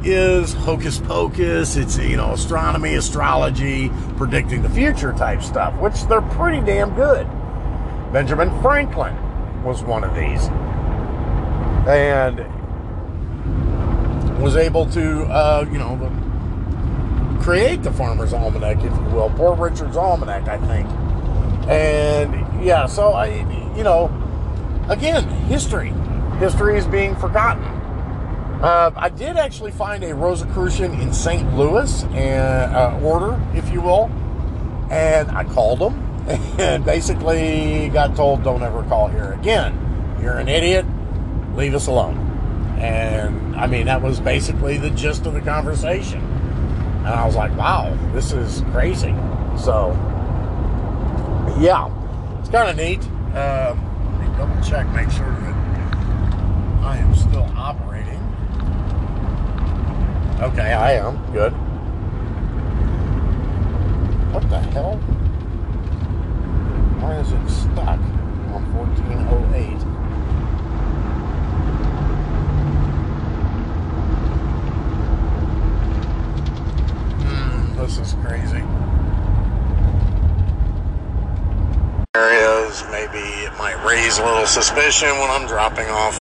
is 0.04 0.54
hocus 0.54 1.00
pocus. 1.00 1.76
It's, 1.76 1.98
you 1.98 2.16
know, 2.16 2.32
astronomy, 2.32 2.96
astrology, 2.96 3.92
predicting 4.16 4.62
the 4.62 4.70
future 4.70 5.12
type 5.12 5.42
stuff, 5.42 5.78
which 5.82 6.02
they're 6.06 6.22
pretty 6.22 6.62
damn 6.66 6.96
good. 6.96 7.28
Benjamin 8.12 8.50
Franklin 8.64 9.16
was 9.64 9.84
one 9.84 10.04
of 10.04 10.16
these. 10.16 10.48
And 11.88 12.40
was 14.42 14.56
able 14.56 14.88
to, 14.88 15.24
uh, 15.26 15.66
you 15.72 15.78
know, 15.78 15.96
create 17.42 17.84
the 17.84 17.92
Farmer's 17.92 18.34
Almanac, 18.34 18.78
if 18.78 18.96
you 18.96 19.04
will. 19.14 19.30
Poor 19.32 19.56
Richard's 19.56 19.96
Almanac, 19.96 20.48
I 20.48 20.58
think. 20.66 20.90
And 21.70 22.66
yeah, 22.66 22.88
so 22.88 23.14
I, 23.14 23.28
you 23.78 23.84
know, 23.84 24.10
again, 24.90 25.28
history. 25.46 25.94
History 26.40 26.78
is 26.80 26.88
being 26.88 27.16
forgotten. 27.16 27.64
Uh, 28.64 28.92
I 28.96 29.10
did 29.10 29.38
actually 29.38 29.72
find 29.72 30.04
a 30.04 30.16
Rosicrucian 30.16 31.00
in 31.00 31.14
St. 31.14 31.56
Louis, 31.56 32.04
and, 32.06 32.74
uh, 32.74 33.00
order, 33.04 33.40
if 33.54 33.72
you 33.72 33.82
will, 33.82 34.10
and 34.90 35.30
I 35.32 35.44
called 35.44 35.80
them 35.80 36.09
and 36.60 36.86
basically 36.86 37.90
got 37.90 38.16
told, 38.16 38.44
don't 38.44 38.62
ever 38.62 38.84
call 38.84 39.08
here 39.08 39.34
again. 39.34 40.18
You're 40.22 40.38
an 40.38 40.48
idiot, 40.48 40.86
leave 41.56 41.74
us 41.74 41.88
alone. 41.88 42.18
And 42.80 43.56
I 43.56 43.66
mean, 43.66 43.88
that 43.88 44.02
was 44.02 44.20
basically 44.20 44.78
the 44.78 44.92
gist 44.92 45.26
of 45.26 45.34
the 45.34 45.42
conversation. 45.42 46.22
And 47.00 47.08
I 47.08 47.26
was 47.26 47.36
like, 47.36 47.56
wow, 47.58 47.98
this 48.14 48.32
is 48.32 48.62
crazy. 48.72 49.16
So, 49.58 49.94
yeah, 51.60 51.90
it's 52.40 52.50
kind 52.50 52.70
of 52.70 52.78
neat. 52.78 53.04
Um, 53.36 54.36
double 54.38 54.62
check, 54.62 54.88
make 54.94 55.10
sure 55.10 55.26
that 55.26 55.56
I 56.84 56.98
am 56.98 57.16
still 57.16 57.50
operating. 57.58 58.20
Okay, 60.42 60.74
I 60.74 60.92
am. 60.94 61.18
Good. 61.34 61.54
What 64.32 64.48
the 64.50 64.60
hell? 64.60 65.02
Why 67.02 67.16
is 67.16 67.32
it 67.32 67.50
stuck 67.50 68.00
on 68.54 68.74
1408. 68.74 69.78
Hmm, 77.26 77.78
this 77.78 77.98
is 78.00 78.14
crazy. 78.26 78.64
Areas, 82.16 82.84
maybe 82.92 83.20
it 83.20 83.56
might 83.58 83.84
raise 83.86 84.18
a 84.18 84.26
little 84.26 84.48
suspicion 84.48 85.10
when 85.10 85.30
I'm 85.30 85.48
dropping 85.48 85.88
off. 85.90 86.18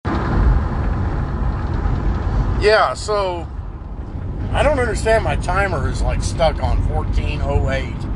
Yeah, 2.61 2.95
so 2.95 3.47
I 4.53 4.63
don't 4.63 4.81
understand 4.81 5.23
my 5.23 5.37
timer 5.37 5.89
is 5.89 6.03
like 6.03 6.23
stuck 6.23 6.63
on 6.63 6.89
1408. 6.89 8.16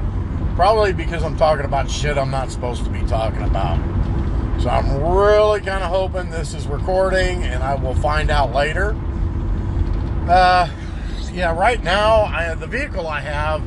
Probably 0.57 0.93
because 0.93 1.23
I'm 1.23 1.37
talking 1.37 1.65
about 1.65 1.91
shit 1.91 2.19
I'm 2.19 2.31
not 2.31 2.51
supposed 2.51 2.85
to 2.85 2.91
be 2.91 3.03
talking 3.03 3.43
about. 3.43 3.79
So 4.61 4.69
I'm 4.69 5.03
really 5.03 5.61
kind 5.61 5.83
of 5.83 5.89
hoping 5.89 6.31
this 6.31 6.53
is 6.53 6.67
recording 6.67 7.45
and 7.45 7.63
I 7.63 7.75
will 7.77 7.95
find 7.95 8.31
out 8.31 8.53
later. 8.53 8.95
Uh, 10.29 10.69
yeah, 11.33 11.57
right 11.57 11.83
now, 11.83 12.23
I, 12.23 12.55
the 12.55 12.67
vehicle 12.67 13.07
I 13.07 13.21
have 13.21 13.63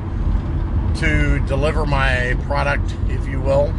to 0.99 1.39
deliver 1.47 1.85
my 1.85 2.37
product, 2.43 2.95
if 3.09 3.27
you 3.27 3.41
will, 3.41 3.73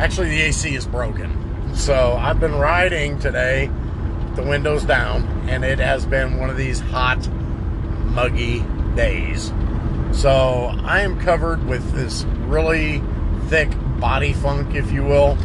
actually, 0.00 0.30
the 0.30 0.40
AC 0.40 0.74
is 0.74 0.86
broken. 0.86 1.74
So 1.74 2.14
I've 2.14 2.40
been 2.40 2.54
riding 2.54 3.18
today, 3.18 3.70
the 4.34 4.42
windows 4.42 4.84
down, 4.84 5.24
and 5.48 5.64
it 5.64 5.78
has 5.78 6.06
been 6.06 6.38
one 6.38 6.48
of 6.48 6.56
these 6.56 6.80
hot, 6.80 7.28
muggy 8.06 8.64
days. 8.94 9.52
So 10.12 10.74
I 10.84 11.00
am 11.00 11.18
covered 11.20 11.66
with 11.66 11.92
this 11.92 12.24
really 12.46 13.02
thick 13.48 13.70
body 13.98 14.32
funk, 14.32 14.74
if 14.74 14.92
you 14.92 15.02
will. 15.02 15.36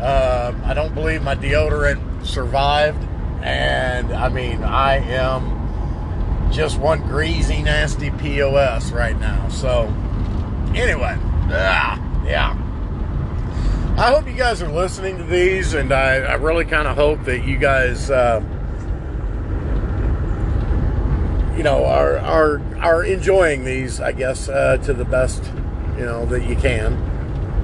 Uh, 0.00 0.54
I 0.64 0.74
don't 0.74 0.94
believe 0.94 1.22
my 1.22 1.34
deodorant 1.34 2.26
survived. 2.26 3.02
And 3.42 4.12
I 4.12 4.28
mean, 4.28 4.62
I 4.62 4.96
am 4.96 6.50
just 6.50 6.78
one 6.78 7.02
greasy, 7.02 7.62
nasty 7.62 8.10
POS 8.10 8.92
right 8.92 9.18
now. 9.18 9.48
So, 9.48 9.92
anyway, 10.74 11.16
ah, 11.50 12.24
yeah. 12.24 12.60
I 13.96 14.10
hope 14.10 14.26
you 14.26 14.34
guys 14.34 14.62
are 14.62 14.72
listening 14.72 15.18
to 15.18 15.24
these, 15.24 15.74
and 15.74 15.92
I, 15.92 16.16
I 16.16 16.34
really 16.34 16.64
kind 16.64 16.88
of 16.88 16.96
hope 16.96 17.24
that 17.24 17.44
you 17.44 17.58
guys, 17.58 18.10
uh, 18.10 18.40
you 21.56 21.62
know, 21.62 21.84
are 21.84 22.18
are 22.18 22.60
are 22.78 23.04
enjoying 23.04 23.64
these. 23.64 24.00
I 24.00 24.12
guess 24.12 24.48
uh, 24.48 24.78
to 24.78 24.92
the 24.92 25.04
best, 25.04 25.44
you 25.96 26.04
know, 26.04 26.26
that 26.26 26.44
you 26.46 26.56
can. 26.56 26.94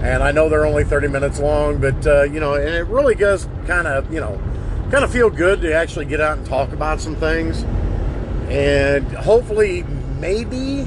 And 0.03 0.23
I 0.23 0.33
know 0.33 0.49
they're 0.49 0.65
only 0.65 0.85
30 0.85 1.09
minutes 1.09 1.39
long, 1.41 1.79
but 1.79 2.07
uh, 2.07 2.23
you 2.23 2.41
know, 2.41 2.55
and 2.55 2.75
it 2.75 2.87
really 2.87 3.15
does 3.15 3.47
kind 3.67 3.87
of, 3.87 4.13
you 4.13 4.21
know, 4.21 4.41
kind 4.91 5.05
of 5.05 5.13
feel 5.13 5.29
good 5.29 5.61
to 5.63 5.75
actually 5.75 6.07
get 6.07 6.21
out 6.21 6.39
and 6.39 6.47
talk 6.47 6.73
about 6.73 7.01
some 7.01 7.17
things, 7.17 7.65
and 8.49 9.07
hopefully, 9.13 9.83
maybe 10.19 10.87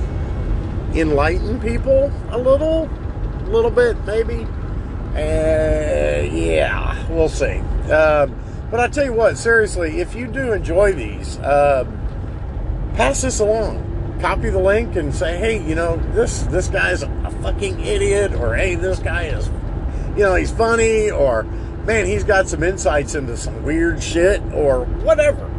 enlighten 0.93 1.60
people 1.60 2.12
a 2.29 2.38
little, 2.38 2.89
a 3.41 3.50
little 3.50 3.72
bit, 3.72 3.98
maybe. 4.05 4.48
Uh, 5.15 6.24
yeah, 6.33 7.07
we'll 7.10 7.29
see. 7.29 7.60
Um, 7.91 8.36
but 8.72 8.79
I 8.79 8.88
tell 8.88 9.05
you 9.05 9.13
what, 9.13 9.38
seriously, 9.38 10.00
if 10.00 10.15
you 10.15 10.25
do 10.25 10.53
enjoy 10.53 10.93
these, 10.93 11.38
uh, 11.38 11.86
pass 12.95 13.21
this 13.21 13.39
along. 13.39 14.17
Copy 14.21 14.50
the 14.50 14.59
link 14.59 14.95
and 14.95 15.13
say, 15.13 15.38
hey, 15.38 15.67
you 15.67 15.75
know, 15.75 15.97
this 16.13 16.43
this 16.43 16.67
guy's 16.69 17.03
a 17.03 17.31
fucking 17.41 17.79
idiot, 17.81 18.33
or 18.33 18.55
hey, 18.55 18.75
this 18.75 19.00
guy 19.00 19.23
is, 19.23 19.47
you 20.15 20.23
know, 20.23 20.35
he's 20.35 20.51
funny, 20.51 21.12
or 21.12 21.43
man, 21.83 22.05
he's 22.05 22.23
got 22.23 22.47
some 22.47 22.63
insights 22.63 23.15
into 23.15 23.35
some 23.35 23.63
weird 23.63 24.01
shit, 24.01 24.41
or 24.53 24.85
whatever. 24.85 25.50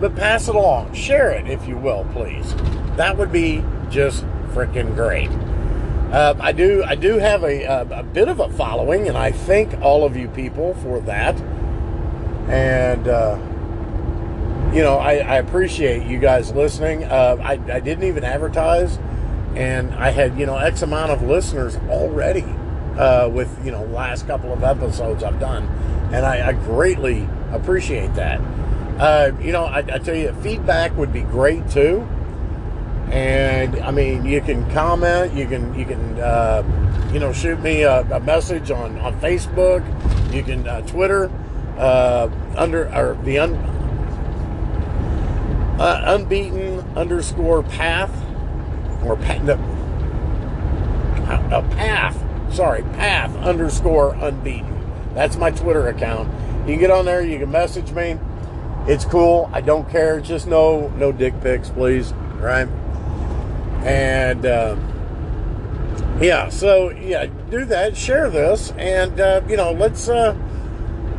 But 0.00 0.16
pass 0.16 0.48
it 0.48 0.54
along, 0.54 0.94
share 0.94 1.32
it 1.32 1.48
if 1.48 1.66
you 1.68 1.76
will, 1.76 2.06
please. 2.12 2.54
That 2.96 3.18
would 3.18 3.32
be 3.32 3.62
just 3.90 4.24
freaking 4.54 4.94
great. 4.94 5.30
Uh, 6.12 6.34
I 6.40 6.52
do 6.52 6.82
I 6.84 6.94
do 6.94 7.18
have 7.18 7.42
a, 7.42 7.64
a, 7.64 8.00
a, 8.00 8.02
bit 8.02 8.28
of 8.28 8.40
a 8.40 8.48
following, 8.50 9.08
and 9.08 9.18
I 9.18 9.30
thank 9.30 9.78
all 9.82 10.04
of 10.04 10.16
you 10.16 10.28
people 10.28 10.72
for 10.76 11.00
that. 11.00 11.38
And 12.48 13.06
uh, 13.06 13.38
you 14.72 14.82
know, 14.82 14.98
I, 14.98 15.16
I, 15.16 15.36
appreciate 15.36 16.06
you 16.06 16.18
guys 16.18 16.52
listening. 16.52 17.04
Uh, 17.04 17.36
I, 17.40 17.52
I 17.52 17.80
didn't 17.80 18.04
even 18.04 18.24
advertise, 18.24 18.98
and 19.54 19.94
I 19.94 20.10
had 20.10 20.38
you 20.38 20.46
know 20.46 20.56
X 20.56 20.82
amount 20.82 21.10
of 21.10 21.22
listeners 21.22 21.76
already 21.88 22.44
uh, 22.98 23.28
with 23.28 23.64
you 23.64 23.72
know 23.72 23.84
last 23.84 24.26
couple 24.26 24.52
of 24.52 24.62
episodes 24.62 25.22
I've 25.22 25.40
done, 25.40 25.64
and 26.12 26.24
I, 26.26 26.48
I 26.48 26.52
greatly 26.52 27.28
appreciate 27.52 28.14
that. 28.14 28.40
Uh, 28.98 29.32
you 29.40 29.52
know, 29.52 29.64
I, 29.64 29.78
I 29.78 29.98
tell 29.98 30.16
you, 30.16 30.32
feedback 30.42 30.96
would 30.96 31.12
be 31.12 31.22
great 31.22 31.68
too 31.70 32.06
and 33.10 33.78
I 33.80 33.90
mean, 33.90 34.26
you 34.26 34.40
can 34.40 34.70
comment, 34.70 35.32
you 35.32 35.46
can 35.46 35.74
you 35.78 35.86
can 35.86 36.20
uh, 36.20 36.62
you 37.12 37.18
know 37.18 37.32
shoot 37.32 37.58
me 37.60 37.82
a, 37.82 38.00
a, 38.00 38.20
message 38.20 38.70
on 38.70 38.98
on 38.98 39.18
Facebook, 39.20 39.82
you 40.32 40.42
can 40.42 40.68
uh, 40.68 40.82
Twitter 40.82 41.30
uh, 41.78 42.28
under 42.56 42.86
or 42.94 43.18
the 43.24 43.38
un, 43.38 43.54
uh, 45.78 46.02
unbeaten 46.06 46.80
underscore 46.96 47.62
path 47.62 48.10
or 49.04 49.16
pa- 49.16 49.38
no, 49.42 49.54
a 51.52 51.62
path. 51.76 52.24
Sorry, 52.52 52.82
path 52.82 53.34
underscore 53.36 54.14
unbeaten. 54.14 54.74
That's 55.14 55.36
my 55.36 55.50
Twitter 55.50 55.88
account. 55.88 56.28
You 56.60 56.74
can 56.74 56.80
get 56.80 56.90
on 56.90 57.04
there. 57.04 57.22
You 57.22 57.38
can 57.38 57.50
message 57.50 57.92
me. 57.92 58.18
It's 58.86 59.04
cool. 59.04 59.50
I 59.52 59.60
don't 59.60 59.88
care. 59.90 60.20
Just 60.20 60.46
no 60.46 60.88
no 60.96 61.12
dick 61.12 61.40
pics, 61.40 61.70
please. 61.70 62.12
Right. 62.38 62.68
And 63.84 64.44
uh, 64.46 64.76
yeah, 66.20 66.48
so 66.48 66.90
yeah, 66.90 67.26
do 67.50 67.64
that. 67.66 67.96
Share 67.96 68.30
this, 68.30 68.72
and 68.72 69.20
uh, 69.20 69.42
you 69.48 69.56
know, 69.56 69.72
let's. 69.72 70.08
Uh, 70.08 70.36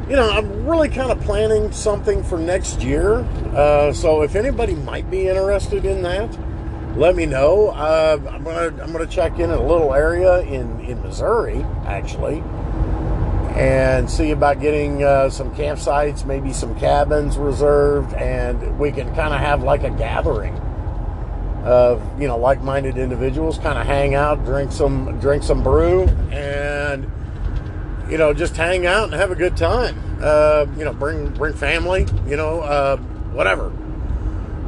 you 0.09 0.15
know, 0.15 0.27
I'm 0.27 0.65
really 0.65 0.89
kind 0.89 1.11
of 1.11 1.21
planning 1.21 1.71
something 1.71 2.23
for 2.23 2.39
next 2.39 2.81
year. 2.81 3.17
Uh, 3.53 3.93
so 3.93 4.23
if 4.23 4.35
anybody 4.35 4.73
might 4.73 5.09
be 5.11 5.27
interested 5.27 5.85
in 5.85 6.01
that, 6.01 6.35
let 6.97 7.15
me 7.15 7.27
know. 7.27 7.67
Uh, 7.67 8.17
I'm 8.27 8.43
gonna 8.43 8.81
I'm 8.81 8.91
gonna 8.91 9.05
check 9.05 9.37
in 9.37 9.51
a 9.51 9.61
little 9.61 9.93
area 9.93 10.39
in 10.39 10.79
in 10.79 10.99
Missouri 11.03 11.63
actually, 11.85 12.41
and 13.55 14.09
see 14.09 14.31
about 14.31 14.59
getting 14.59 15.03
uh, 15.03 15.29
some 15.29 15.53
campsites, 15.53 16.25
maybe 16.25 16.53
some 16.53 16.77
cabins 16.79 17.37
reserved, 17.37 18.13
and 18.15 18.79
we 18.79 18.91
can 18.91 19.13
kind 19.13 19.31
of 19.31 19.39
have 19.39 19.61
like 19.61 19.83
a 19.83 19.91
gathering 19.91 20.55
of 21.65 22.01
you 22.19 22.27
know 22.27 22.37
like-minded 22.37 22.97
individuals 22.97 23.57
kind 23.59 23.77
of 23.77 23.85
hang 23.85 24.15
out 24.15 24.45
drink 24.45 24.71
some 24.71 25.19
drink 25.19 25.43
some 25.43 25.61
brew 25.61 26.03
and 26.31 27.05
you 28.09 28.17
know 28.17 28.33
just 28.33 28.55
hang 28.55 28.85
out 28.85 29.05
and 29.05 29.13
have 29.13 29.31
a 29.31 29.35
good 29.35 29.55
time. 29.55 29.99
Uh, 30.21 30.65
you 30.77 30.85
know 30.85 30.93
bring 30.93 31.29
bring 31.33 31.53
family 31.53 32.05
you 32.27 32.35
know 32.35 32.61
uh, 32.61 32.97
whatever. 33.33 33.71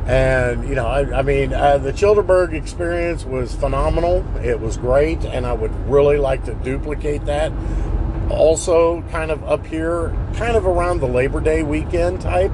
And 0.06 0.68
you 0.68 0.76
know 0.76 0.88
i, 0.88 1.20
I 1.20 1.22
mean 1.22 1.54
uh, 1.54 1.78
the 1.78 1.92
childerberg 1.92 2.54
experience 2.54 3.26
was 3.26 3.54
phenomenal. 3.56 4.26
It 4.44 4.60
was 4.60 4.78
great 4.78 5.24
and 5.26 5.46
i 5.46 5.54
would 5.54 5.74
really 5.90 6.18
like 6.18 6.46
to 6.46 6.54
duplicate 6.56 7.26
that. 7.26 7.52
Also 8.30 9.02
kind 9.12 9.30
of 9.30 9.44
up 9.44 9.66
here 9.66 10.16
kind 10.36 10.56
of 10.56 10.66
around 10.66 11.02
the 11.02 11.08
labor 11.08 11.40
day 11.40 11.64
weekend 11.64 12.22
type. 12.22 12.52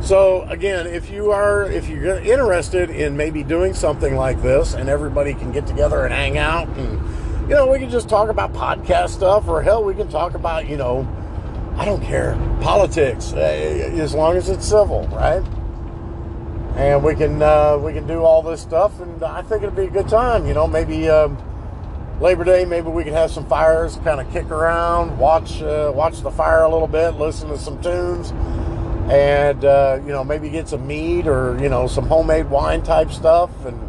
So 0.00 0.42
again, 0.42 0.86
if 0.86 1.10
you 1.10 1.32
are 1.32 1.64
if 1.64 1.88
you're 1.88 2.18
interested 2.18 2.88
in 2.88 3.16
maybe 3.16 3.42
doing 3.42 3.74
something 3.74 4.14
like 4.14 4.40
this, 4.42 4.74
and 4.74 4.88
everybody 4.88 5.34
can 5.34 5.50
get 5.52 5.66
together 5.66 6.04
and 6.04 6.14
hang 6.14 6.38
out, 6.38 6.68
and 6.68 7.00
you 7.48 7.54
know 7.54 7.66
we 7.66 7.78
can 7.78 7.88
just 7.88 8.08
talk 8.10 8.28
about 8.28 8.52
podcast 8.52 9.10
stuff, 9.10 9.48
or 9.48 9.62
hell, 9.62 9.82
we 9.82 9.94
can 9.94 10.08
talk 10.08 10.34
about 10.34 10.68
you 10.68 10.76
know 10.76 11.08
I 11.76 11.84
don't 11.86 12.02
care 12.02 12.34
politics 12.60 13.32
eh, 13.32 13.90
as 14.00 14.14
long 14.14 14.36
as 14.36 14.50
it's 14.50 14.66
civil, 14.66 15.06
right? 15.08 15.42
And 16.76 17.02
we 17.02 17.14
can 17.14 17.40
uh, 17.40 17.78
we 17.78 17.94
can 17.94 18.06
do 18.06 18.22
all 18.22 18.42
this 18.42 18.60
stuff, 18.60 19.00
and 19.00 19.22
I 19.22 19.40
think 19.42 19.62
it'd 19.62 19.74
be 19.74 19.84
a 19.84 19.90
good 19.90 20.08
time. 20.08 20.46
You 20.46 20.52
know, 20.52 20.66
maybe 20.66 21.08
um, 21.08 21.38
Labor 22.20 22.44
Day, 22.44 22.66
maybe 22.66 22.88
we 22.88 23.02
can 23.02 23.14
have 23.14 23.30
some 23.30 23.46
fires, 23.46 23.96
kind 24.04 24.20
of 24.20 24.30
kick 24.30 24.50
around, 24.50 25.18
watch 25.18 25.62
uh, 25.62 25.90
watch 25.94 26.20
the 26.20 26.30
fire 26.30 26.64
a 26.64 26.68
little 26.68 26.86
bit, 26.86 27.12
listen 27.12 27.48
to 27.48 27.56
some 27.56 27.80
tunes 27.80 28.32
and 29.10 29.64
uh, 29.64 29.98
you 30.04 30.12
know 30.12 30.22
maybe 30.22 30.50
get 30.50 30.68
some 30.68 30.86
meat 30.86 31.26
or 31.26 31.58
you 31.62 31.70
know 31.70 31.86
some 31.86 32.06
homemade 32.06 32.50
wine 32.50 32.82
type 32.82 33.10
stuff 33.10 33.50
and 33.64 33.87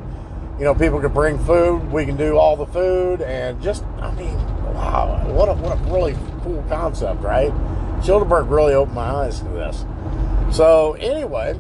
you 0.60 0.66
know 0.66 0.76
people 0.76 1.00
can 1.00 1.14
bring 1.14 1.40
food 1.46 1.92
we 1.92 2.06
can 2.06 2.18
do 2.18 2.38
all 2.38 2.58
the 2.58 2.66
food 2.66 3.22
and 3.22 3.62
just 3.62 3.84
i 4.02 4.12
mean 4.12 4.36
wow 4.74 5.24
what 5.30 5.48
a, 5.48 5.54
what 5.54 5.78
a 5.78 5.82
really 5.92 6.16
cool 6.44 6.64
concept 6.68 7.22
right? 7.22 7.52
Childerberg 8.02 8.50
really 8.50 8.74
opened 8.74 8.96
my 8.96 9.10
eyes 9.10 9.40
to 9.40 9.46
this. 9.50 9.86
So 10.52 10.94
anyway 11.00 11.60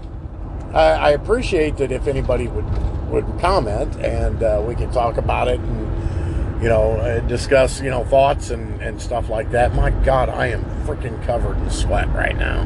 i, 0.73 0.83
I 0.83 1.09
appreciate 1.11 1.77
that 1.77 1.91
if 1.91 2.07
anybody 2.07 2.47
would 2.47 3.09
would 3.09 3.25
comment 3.39 3.95
and 3.97 4.43
uh, 4.43 4.63
we 4.65 4.75
can 4.75 4.91
talk 4.91 5.17
about 5.17 5.47
it 5.47 5.59
and 5.59 6.61
you 6.61 6.69
know 6.69 6.91
uh, 6.97 7.19
discuss 7.21 7.81
you 7.81 7.89
know 7.89 8.03
thoughts 8.03 8.49
and 8.49 8.81
and 8.81 9.01
stuff 9.01 9.29
like 9.29 9.51
that. 9.51 9.73
My 9.73 9.91
god 9.91 10.29
i 10.29 10.47
am 10.47 10.63
freaking 10.85 11.23
covered 11.25 11.57
in 11.57 11.69
sweat 11.69 12.07
right 12.09 12.37
now. 12.37 12.65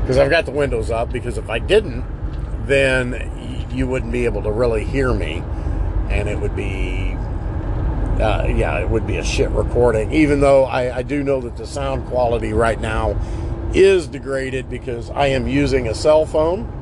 Because 0.00 0.18
I've 0.18 0.30
got 0.30 0.44
the 0.44 0.52
windows 0.52 0.90
up. 0.90 1.12
Because 1.12 1.36
if 1.36 1.50
I 1.50 1.58
didn't, 1.58 2.04
then 2.66 3.14
you 3.76 3.86
wouldn't 3.86 4.12
be 4.12 4.24
able 4.24 4.42
to 4.42 4.50
really 4.50 4.84
hear 4.84 5.12
me, 5.12 5.42
and 6.10 6.28
it 6.28 6.38
would 6.38 6.56
be 6.56 7.16
uh, 8.20 8.46
yeah, 8.46 8.78
it 8.78 8.88
would 8.88 9.06
be 9.06 9.18
a 9.18 9.24
shit 9.24 9.50
recording. 9.50 10.10
Even 10.12 10.40
though 10.40 10.64
I, 10.64 10.98
I 10.98 11.02
do 11.02 11.22
know 11.22 11.40
that 11.42 11.56
the 11.56 11.66
sound 11.66 12.06
quality 12.06 12.52
right 12.54 12.80
now 12.80 13.18
is 13.74 14.06
degraded 14.06 14.70
because 14.70 15.10
I 15.10 15.26
am 15.26 15.46
using 15.46 15.88
a 15.88 15.94
cell 15.94 16.24
phone 16.24 16.72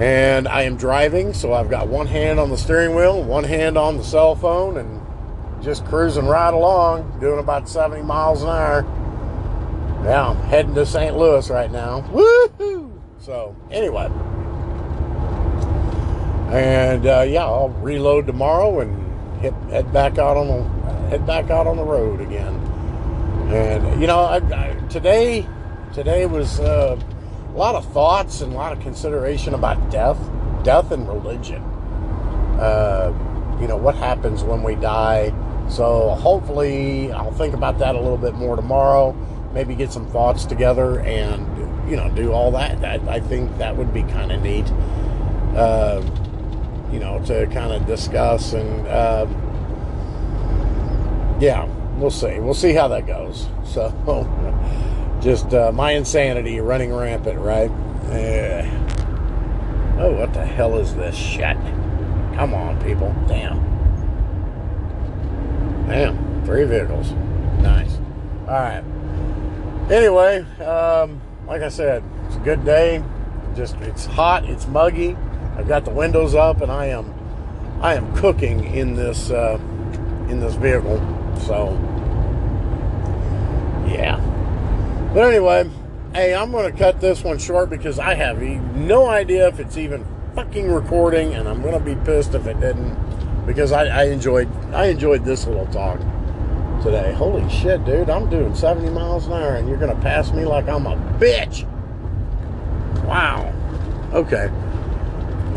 and 0.00 0.48
I 0.48 0.62
am 0.62 0.76
driving, 0.76 1.34
so 1.34 1.52
I've 1.52 1.68
got 1.68 1.88
one 1.88 2.06
hand 2.06 2.40
on 2.40 2.50
the 2.50 2.56
steering 2.56 2.96
wheel, 2.96 3.22
one 3.22 3.44
hand 3.44 3.76
on 3.76 3.96
the 3.98 4.04
cell 4.04 4.34
phone, 4.34 4.78
and 4.78 5.00
just 5.62 5.84
cruising 5.84 6.26
right 6.26 6.52
along, 6.52 7.20
doing 7.20 7.38
about 7.38 7.68
70 7.68 8.02
miles 8.02 8.42
an 8.42 8.48
hour. 8.48 8.82
Now, 10.02 10.34
heading 10.48 10.74
to 10.74 10.84
St. 10.84 11.16
Louis 11.16 11.48
right 11.48 11.70
now. 11.70 12.00
Woohoo! 12.12 13.00
So, 13.20 13.54
anyway. 13.70 14.10
And 16.50 17.06
uh, 17.06 17.24
yeah, 17.26 17.44
I'll 17.44 17.70
reload 17.70 18.26
tomorrow 18.26 18.80
and 18.80 19.40
hit, 19.40 19.54
head 19.70 19.92
back 19.92 20.18
out 20.18 20.36
on 20.36 20.48
the 20.48 20.84
head 21.08 21.26
back 21.26 21.50
out 21.50 21.66
on 21.66 21.76
the 21.76 21.84
road 21.84 22.20
again. 22.20 22.54
And 23.52 24.00
you 24.00 24.06
know, 24.06 24.20
I, 24.20 24.36
I, 24.36 24.74
today 24.88 25.46
today 25.92 26.26
was 26.26 26.60
uh, 26.60 26.98
a 27.48 27.56
lot 27.56 27.74
of 27.74 27.90
thoughts 27.92 28.40
and 28.40 28.52
a 28.52 28.56
lot 28.56 28.72
of 28.72 28.80
consideration 28.80 29.54
about 29.54 29.90
death, 29.90 30.18
death 30.64 30.90
and 30.90 31.08
religion. 31.08 31.62
Uh, 32.58 33.12
you 33.60 33.68
know 33.68 33.76
what 33.76 33.94
happens 33.94 34.42
when 34.42 34.62
we 34.62 34.74
die. 34.74 35.32
So 35.68 36.10
hopefully, 36.10 37.10
I'll 37.12 37.32
think 37.32 37.54
about 37.54 37.78
that 37.78 37.94
a 37.94 38.00
little 38.00 38.18
bit 38.18 38.34
more 38.34 38.56
tomorrow. 38.56 39.12
Maybe 39.52 39.74
get 39.74 39.92
some 39.92 40.06
thoughts 40.08 40.44
together 40.44 41.00
and 41.00 41.90
you 41.90 41.96
know 41.96 42.10
do 42.10 42.32
all 42.32 42.50
that. 42.52 42.80
That 42.80 43.08
I 43.08 43.20
think 43.20 43.56
that 43.58 43.76
would 43.76 43.94
be 43.94 44.02
kind 44.02 44.32
of 44.32 44.42
neat. 44.42 44.66
Uh, 45.56 46.02
you 46.92 46.98
know, 46.98 47.22
to 47.26 47.46
kind 47.46 47.72
of 47.72 47.86
discuss 47.86 48.52
and 48.52 48.86
uh, 48.86 49.26
yeah, 51.40 51.64
we'll 51.96 52.10
see. 52.10 52.38
We'll 52.38 52.54
see 52.54 52.72
how 52.72 52.88
that 52.88 53.06
goes. 53.06 53.48
So, 53.64 53.90
just 55.22 55.52
uh, 55.52 55.72
my 55.72 55.92
insanity 55.92 56.60
running 56.60 56.92
rampant, 56.92 57.38
right? 57.38 57.70
Uh, 58.06 58.64
oh, 59.98 60.12
what 60.18 60.32
the 60.32 60.44
hell 60.44 60.78
is 60.78 60.94
this 60.94 61.16
shit? 61.16 61.56
Come 62.36 62.54
on, 62.54 62.82
people. 62.82 63.14
Damn. 63.28 63.62
Damn. 65.88 66.44
Three 66.44 66.64
vehicles. 66.64 67.12
Nice. 67.62 67.96
All 68.46 68.54
right. 68.54 68.84
Anyway, 69.90 70.40
um, 70.60 71.20
like 71.46 71.62
I 71.62 71.68
said, 71.68 72.02
it's 72.26 72.36
a 72.36 72.40
good 72.40 72.64
day. 72.64 73.02
Just 73.54 73.76
it's 73.76 74.04
hot. 74.04 74.44
It's 74.44 74.66
muggy. 74.66 75.16
I've 75.56 75.68
got 75.68 75.84
the 75.84 75.90
windows 75.90 76.34
up, 76.34 76.60
and 76.60 76.70
I 76.70 76.86
am 76.86 77.12
I 77.80 77.94
am 77.94 78.14
cooking 78.16 78.64
in 78.64 78.94
this 78.94 79.30
uh, 79.30 79.58
in 80.28 80.40
this 80.40 80.54
vehicle. 80.54 80.98
So 81.40 81.72
yeah. 83.86 84.20
But 85.12 85.28
anyway, 85.32 85.70
hey, 86.12 86.34
I'm 86.34 86.50
going 86.50 86.70
to 86.70 86.76
cut 86.76 87.00
this 87.00 87.22
one 87.22 87.38
short 87.38 87.70
because 87.70 87.98
I 87.98 88.14
have 88.14 88.40
no 88.40 89.06
idea 89.06 89.46
if 89.48 89.60
it's 89.60 89.76
even 89.76 90.04
fucking 90.34 90.70
recording, 90.70 91.34
and 91.34 91.48
I'm 91.48 91.62
going 91.62 91.74
to 91.74 91.80
be 91.80 91.94
pissed 92.04 92.34
if 92.34 92.46
it 92.46 92.58
didn't 92.60 93.46
because 93.46 93.72
I, 93.72 93.84
I 93.84 94.04
enjoyed 94.04 94.48
I 94.72 94.86
enjoyed 94.86 95.24
this 95.24 95.46
little 95.46 95.66
talk 95.66 96.00
today. 96.82 97.12
Holy 97.12 97.48
shit, 97.48 97.84
dude! 97.84 98.10
I'm 98.10 98.28
doing 98.28 98.54
70 98.54 98.90
miles 98.90 99.26
an 99.26 99.34
hour, 99.34 99.56
and 99.56 99.68
you're 99.68 99.78
going 99.78 99.94
to 99.94 100.02
pass 100.02 100.32
me 100.32 100.44
like 100.44 100.68
I'm 100.68 100.86
a 100.86 100.96
bitch. 101.18 101.64
Wow. 103.04 103.52
Okay. 104.12 104.50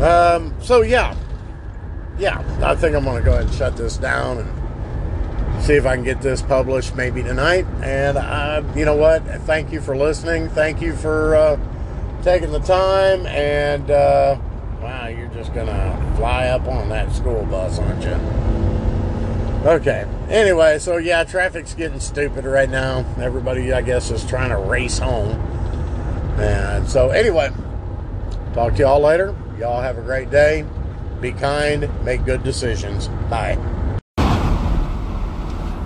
Um, 0.00 0.54
so 0.60 0.82
yeah, 0.82 1.16
yeah, 2.18 2.38
I 2.62 2.74
think 2.74 2.96
I'm 2.96 3.04
gonna 3.04 3.22
go 3.22 3.32
ahead 3.32 3.46
and 3.46 3.54
shut 3.54 3.76
this 3.76 3.96
down 3.96 4.38
and 4.38 5.62
see 5.62 5.74
if 5.74 5.86
I 5.86 5.96
can 5.96 6.04
get 6.04 6.20
this 6.20 6.42
published 6.42 6.94
maybe 6.94 7.22
tonight. 7.22 7.66
And 7.82 8.16
uh, 8.16 8.62
you 8.76 8.84
know 8.84 8.96
what? 8.96 9.24
Thank 9.42 9.72
you 9.72 9.80
for 9.80 9.96
listening. 9.96 10.48
Thank 10.48 10.80
you 10.80 10.94
for 10.94 11.34
uh, 11.34 11.58
taking 12.22 12.52
the 12.52 12.60
time. 12.60 13.26
And 13.26 13.90
uh, 13.90 14.38
wow, 14.80 15.08
you're 15.08 15.28
just 15.28 15.52
gonna 15.54 16.14
fly 16.16 16.46
up 16.46 16.66
on 16.66 16.88
that 16.90 17.12
school 17.12 17.44
bus, 17.46 17.78
aren't 17.78 18.04
you? 18.04 18.48
Okay. 19.68 20.06
Anyway, 20.28 20.78
so 20.78 20.98
yeah, 20.98 21.24
traffic's 21.24 21.74
getting 21.74 22.00
stupid 22.00 22.44
right 22.44 22.70
now. 22.70 23.04
Everybody, 23.20 23.72
I 23.72 23.82
guess, 23.82 24.10
is 24.10 24.24
trying 24.24 24.50
to 24.50 24.56
race 24.56 24.98
home. 24.98 25.32
And 26.38 26.88
so, 26.88 27.10
anyway, 27.10 27.50
talk 28.54 28.74
to 28.74 28.80
y'all 28.80 29.00
later. 29.00 29.34
Y'all 29.58 29.80
have 29.80 29.98
a 29.98 30.02
great 30.02 30.30
day. 30.30 30.64
Be 31.20 31.32
kind, 31.32 31.90
make 32.04 32.24
good 32.24 32.44
decisions. 32.44 33.08
Bye. 33.28 33.58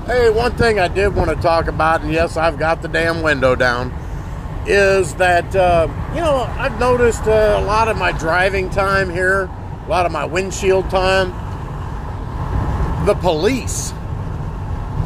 Hey, 0.05 0.29
one 0.29 0.55
thing 0.57 0.79
I 0.79 0.89
did 0.89 1.15
want 1.15 1.31
to 1.31 1.37
talk 1.37 1.69
about, 1.69 2.03
and 2.03 2.13
yes, 2.13 2.37
I've 2.37 2.59
got 2.59 2.83
the 2.83 2.89
damn 2.89 3.23
window 3.23 3.55
down, 3.55 3.91
is 4.67 5.15
that, 5.15 5.57
uh, 5.57 5.89
you 6.15 6.21
know, 6.21 6.43
I've 6.59 6.79
noticed 6.79 7.23
uh, 7.23 7.57
a 7.59 7.65
lot 7.65 7.89
of 7.89 7.97
my 7.97 8.13
driving 8.13 8.69
time 8.69 9.09
here, 9.09 9.45
a 9.45 9.87
lot 9.89 10.05
of 10.05 10.13
my 10.13 10.27
windshield 10.27 10.91
time, 10.91 11.31
the 13.07 13.15
police, 13.15 13.93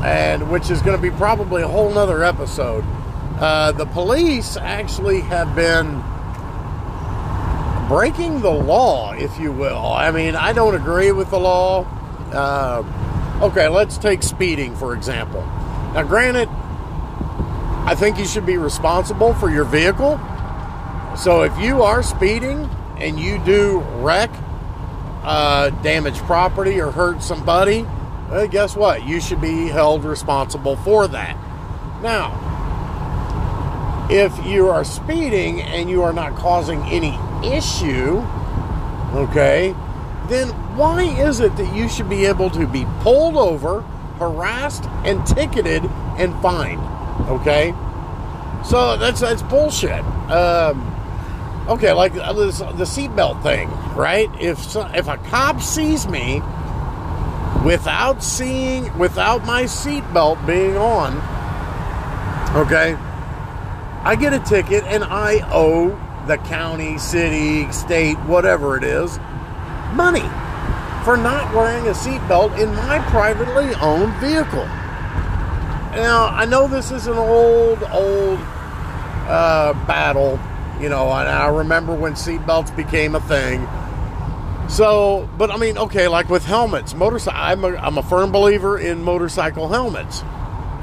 and 0.02 0.50
which 0.50 0.70
is 0.70 0.82
going 0.82 0.96
to 0.96 1.02
be 1.02 1.16
probably 1.16 1.62
a 1.62 1.68
whole 1.68 1.94
nother 1.94 2.24
episode. 2.24 2.84
Uh, 3.38 3.70
the 3.70 3.86
police 3.86 4.56
actually 4.56 5.20
have 5.20 5.54
been 5.54 6.02
breaking 7.88 8.40
the 8.40 8.50
law, 8.50 9.12
if 9.12 9.38
you 9.38 9.52
will. 9.52 9.92
I 9.92 10.10
mean, 10.10 10.34
I 10.34 10.52
don't 10.52 10.74
agree 10.74 11.12
with 11.12 11.30
the 11.30 11.38
law. 11.38 11.84
Uh, 12.32 12.82
okay, 13.42 13.68
let's 13.68 13.96
take 13.98 14.22
speeding, 14.22 14.74
for 14.76 14.94
example. 14.94 15.40
Now, 15.94 16.02
granted, 16.02 16.48
I 17.86 17.94
think 17.94 18.18
you 18.18 18.26
should 18.26 18.46
be 18.46 18.56
responsible 18.56 19.34
for 19.34 19.50
your 19.50 19.64
vehicle. 19.64 20.20
So 21.16 21.42
if 21.42 21.56
you 21.58 21.82
are 21.82 22.02
speeding 22.02 22.68
and 22.98 23.18
you 23.18 23.38
do 23.44 23.78
wreck, 23.96 24.30
uh, 25.22 25.70
damage 25.82 26.18
property, 26.18 26.80
or 26.80 26.90
hurt 26.90 27.22
somebody, 27.22 27.86
well, 28.30 28.48
guess 28.48 28.74
what? 28.74 29.06
You 29.06 29.20
should 29.20 29.40
be 29.40 29.68
held 29.68 30.04
responsible 30.04 30.76
for 30.76 31.06
that. 31.08 31.36
Now, 32.02 32.42
if 34.10 34.44
you 34.44 34.68
are 34.68 34.84
speeding 34.84 35.62
and 35.62 35.88
you 35.88 36.02
are 36.02 36.12
not 36.12 36.36
causing 36.36 36.82
any 36.84 37.18
issue, 37.52 38.18
okay, 39.14 39.74
then 40.28 40.48
why 40.76 41.02
is 41.04 41.40
it 41.40 41.56
that 41.56 41.74
you 41.74 41.88
should 41.88 42.08
be 42.08 42.26
able 42.26 42.50
to 42.50 42.66
be 42.66 42.86
pulled 43.00 43.36
over, 43.36 43.82
harassed, 44.18 44.84
and 45.04 45.24
ticketed 45.26 45.84
and 46.18 46.34
fined? 46.42 46.80
Okay, 47.28 47.74
so 48.64 48.96
that's 48.96 49.20
that's 49.20 49.42
bullshit. 49.42 50.04
Um, 50.30 51.66
okay, 51.68 51.92
like 51.92 52.14
uh, 52.16 52.32
this, 52.32 52.58
the 52.58 52.84
seatbelt 52.84 53.42
thing, 53.42 53.70
right? 53.94 54.28
If 54.40 54.58
so, 54.58 54.86
if 54.94 55.08
a 55.08 55.16
cop 55.16 55.60
sees 55.62 56.06
me 56.06 56.42
without 57.64 58.22
seeing 58.22 58.96
without 58.98 59.44
my 59.44 59.64
seatbelt 59.64 60.44
being 60.46 60.76
on, 60.76 61.16
okay, 62.56 62.96
I 64.02 64.16
get 64.16 64.34
a 64.34 64.40
ticket 64.40 64.84
and 64.84 65.04
I 65.04 65.40
owe 65.52 65.98
the 66.26 66.38
county, 66.38 66.98
city, 66.98 67.70
state, 67.72 68.16
whatever 68.20 68.76
it 68.76 68.84
is, 68.84 69.18
money 69.94 70.28
for 71.04 71.16
not 71.16 71.54
wearing 71.54 71.86
a 71.86 71.92
seatbelt 71.92 72.58
in 72.60 72.74
my 72.74 72.98
privately 73.10 73.72
owned 73.76 74.12
vehicle. 74.14 74.66
Now, 75.94 76.26
I 76.26 76.44
know 76.44 76.66
this 76.66 76.90
is 76.90 77.06
an 77.06 77.16
old, 77.16 77.82
old 77.84 78.38
uh, 79.28 79.72
battle, 79.86 80.40
you 80.80 80.88
know, 80.88 81.10
and 81.12 81.28
I 81.28 81.46
remember 81.46 81.94
when 81.94 82.14
seatbelts 82.14 82.74
became 82.74 83.14
a 83.14 83.20
thing. 83.20 83.66
So, 84.68 85.28
but 85.38 85.52
I 85.52 85.58
mean, 85.58 85.78
okay, 85.78 86.08
like 86.08 86.28
with 86.28 86.44
helmets, 86.44 86.92
motorcycle, 86.92 87.40
I'm 87.40 87.64
a, 87.64 87.76
I'm 87.76 87.98
a 87.98 88.02
firm 88.02 88.32
believer 88.32 88.76
in 88.76 89.04
motorcycle 89.04 89.68
helmets. 89.68 90.22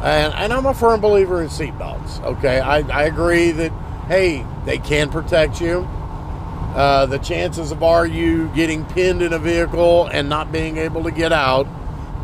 And, 0.01 0.33
and 0.33 0.53
I'm 0.53 0.65
a 0.65 0.73
firm 0.73 1.01
believer 1.01 1.41
in 1.41 1.49
seatbelts. 1.49 2.23
Okay, 2.23 2.61
I, 2.61 2.79
I 2.79 3.03
agree 3.03 3.51
that 3.51 3.71
hey, 4.07 4.45
they 4.65 4.77
can 4.77 5.09
protect 5.09 5.61
you. 5.61 5.87
Uh, 6.75 7.05
the 7.05 7.19
chances 7.19 7.71
of 7.71 7.83
are 7.83 8.05
you 8.05 8.47
getting 8.49 8.85
pinned 8.85 9.21
in 9.21 9.33
a 9.33 9.39
vehicle 9.39 10.07
and 10.07 10.27
not 10.27 10.51
being 10.51 10.77
able 10.77 11.03
to 11.03 11.11
get 11.11 11.31
out 11.31 11.67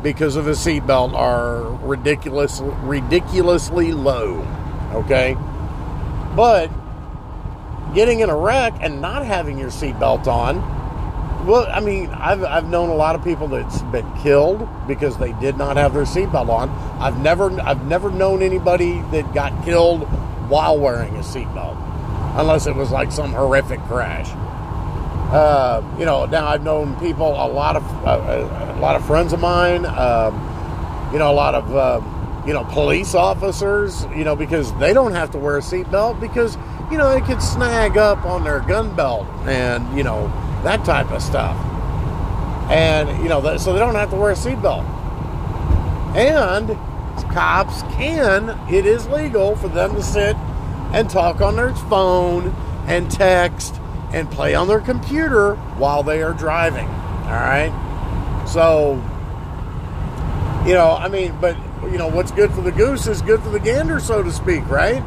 because 0.01 0.35
of 0.35 0.47
a 0.47 0.51
seatbelt 0.51 1.13
are 1.13 1.63
ridiculous, 1.85 2.61
ridiculously 2.61 3.93
low. 3.93 4.45
Okay, 4.93 5.35
but 6.35 6.71
getting 7.93 8.21
in 8.21 8.29
a 8.29 8.35
wreck 8.35 8.73
and 8.81 9.01
not 9.01 9.25
having 9.25 9.59
your 9.59 9.69
seatbelt 9.69 10.25
on 10.25 10.57
well, 11.45 11.67
I 11.71 11.79
mean, 11.79 12.09
I've, 12.09 12.43
I've 12.43 12.67
known 12.67 12.89
a 12.89 12.95
lot 12.95 13.15
of 13.15 13.23
people 13.23 13.47
that's 13.47 13.81
been 13.83 14.11
killed 14.17 14.67
because 14.87 15.17
they 15.17 15.31
did 15.33 15.57
not 15.57 15.77
have 15.77 15.93
their 15.93 16.03
seatbelt 16.03 16.49
on. 16.49 16.69
I've 16.99 17.19
never 17.21 17.49
I've 17.61 17.85
never 17.85 18.11
known 18.11 18.43
anybody 18.43 19.01
that 19.11 19.33
got 19.33 19.63
killed 19.63 20.07
while 20.49 20.77
wearing 20.77 21.15
a 21.15 21.19
seatbelt, 21.19 21.77
unless 22.39 22.67
it 22.67 22.75
was 22.75 22.91
like 22.91 23.11
some 23.11 23.31
horrific 23.31 23.79
crash. 23.81 24.29
Uh, 25.31 25.83
you 25.99 26.05
know, 26.05 26.25
now 26.25 26.47
I've 26.47 26.63
known 26.63 26.99
people, 26.99 27.27
a 27.27 27.47
lot 27.47 27.75
of 27.75 27.83
uh, 28.05 28.75
a 28.75 28.79
lot 28.79 28.95
of 28.95 29.05
friends 29.05 29.31
of 29.31 29.39
mine, 29.39 29.85
um, 29.85 30.33
you 31.13 31.19
know, 31.19 31.31
a 31.31 31.33
lot 31.33 31.53
of 31.53 31.75
uh, 31.75 32.01
you 32.47 32.53
know 32.53 32.63
police 32.65 33.13
officers, 33.13 34.05
you 34.15 34.23
know, 34.23 34.35
because 34.35 34.73
they 34.79 34.91
don't 34.91 35.11
have 35.11 35.29
to 35.31 35.37
wear 35.37 35.57
a 35.57 35.61
seatbelt 35.61 36.19
because 36.19 36.57
you 36.89 36.97
know 36.97 37.13
they 37.13 37.21
could 37.21 37.41
snag 37.43 37.95
up 37.95 38.25
on 38.25 38.43
their 38.43 38.61
gun 38.61 38.95
belt 38.95 39.27
and 39.45 39.95
you 39.95 40.03
know 40.03 40.27
that 40.63 40.83
type 40.83 41.11
of 41.11 41.21
stuff, 41.21 41.55
and 42.71 43.21
you 43.21 43.29
know, 43.29 43.57
so 43.57 43.71
they 43.71 43.79
don't 43.79 43.93
have 43.93 44.09
to 44.09 44.15
wear 44.15 44.31
a 44.31 44.35
seatbelt, 44.35 44.83
and 46.15 46.75
cops 47.31 47.81
can. 47.93 48.49
It 48.71 48.85
is 48.85 49.07
legal 49.07 49.55
for 49.55 49.67
them 49.67 49.95
to 49.95 50.03
sit 50.03 50.35
and 50.93 51.09
talk 51.09 51.41
on 51.41 51.55
their 51.55 51.73
phone 51.73 52.55
and 52.87 53.09
text 53.09 53.79
and 54.11 54.29
play 54.31 54.55
on 54.55 54.67
their 54.67 54.81
computer 54.81 55.55
while 55.77 56.03
they 56.03 56.21
are 56.21 56.33
driving. 56.33 56.87
All 56.87 57.35
right. 57.35 57.71
So, 58.47 58.95
you 60.67 60.73
know, 60.73 60.97
I 60.99 61.07
mean, 61.07 61.37
but, 61.39 61.55
you 61.83 61.97
know, 61.97 62.07
what's 62.07 62.31
good 62.31 62.51
for 62.51 62.61
the 62.61 62.71
goose 62.71 63.07
is 63.07 63.21
good 63.21 63.41
for 63.41 63.49
the 63.49 63.59
gander, 63.59 63.99
so 63.99 64.23
to 64.23 64.31
speak, 64.31 64.67
right? 64.67 65.03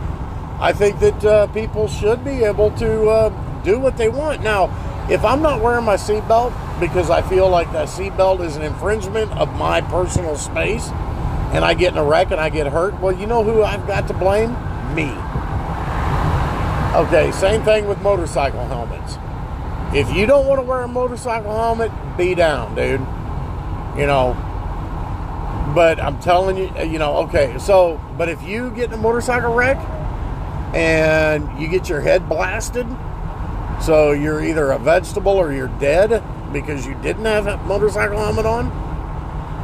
I 0.60 0.72
think 0.72 1.00
that 1.00 1.24
uh, 1.24 1.46
people 1.48 1.88
should 1.88 2.24
be 2.24 2.44
able 2.44 2.70
to 2.72 3.08
uh, 3.08 3.62
do 3.64 3.80
what 3.80 3.96
they 3.96 4.08
want. 4.08 4.42
Now, 4.42 4.70
if 5.10 5.24
I'm 5.24 5.42
not 5.42 5.60
wearing 5.60 5.84
my 5.84 5.96
seatbelt 5.96 6.54
because 6.78 7.10
I 7.10 7.22
feel 7.22 7.48
like 7.48 7.72
that 7.72 7.88
seatbelt 7.88 8.40
is 8.44 8.56
an 8.56 8.62
infringement 8.62 9.32
of 9.32 9.52
my 9.54 9.80
personal 9.80 10.36
space 10.36 10.88
and 11.52 11.64
I 11.64 11.74
get 11.74 11.92
in 11.92 11.98
a 11.98 12.04
wreck 12.04 12.30
and 12.30 12.40
I 12.40 12.48
get 12.48 12.66
hurt, 12.66 12.98
well, 13.00 13.12
you 13.12 13.26
know 13.26 13.44
who 13.44 13.62
I've 13.62 13.86
got 13.86 14.08
to 14.08 14.14
blame? 14.14 14.52
Me. 14.94 15.10
Okay, 16.96 17.30
same 17.32 17.62
thing 17.62 17.86
with 17.86 18.00
motorcycle 18.02 18.66
helmets. 18.66 19.18
If 19.94 20.14
you 20.14 20.26
don't 20.26 20.46
want 20.46 20.58
to 20.58 20.62
wear 20.62 20.80
a 20.80 20.88
motorcycle 20.88 21.54
helmet, 21.54 21.92
be 22.16 22.34
down, 22.34 22.74
dude. 22.74 23.00
You 23.98 24.06
know, 24.06 24.34
but 25.74 26.00
I'm 26.00 26.18
telling 26.20 26.56
you, 26.56 26.72
you 26.82 26.98
know, 26.98 27.18
okay, 27.18 27.58
so, 27.58 28.00
but 28.16 28.30
if 28.30 28.42
you 28.42 28.70
get 28.70 28.88
in 28.88 28.94
a 28.94 29.02
motorcycle 29.02 29.54
wreck 29.54 29.76
and 30.74 31.60
you 31.60 31.68
get 31.68 31.90
your 31.90 32.00
head 32.00 32.28
blasted, 32.28 32.86
so 33.82 34.12
you're 34.12 34.42
either 34.42 34.70
a 34.70 34.78
vegetable 34.78 35.32
or 35.32 35.52
you're 35.52 35.68
dead 35.78 36.22
because 36.52 36.86
you 36.86 36.94
didn't 37.02 37.24
have 37.26 37.46
a 37.46 37.58
motorcycle 37.58 38.18
helmet 38.18 38.46
on, 38.46 38.70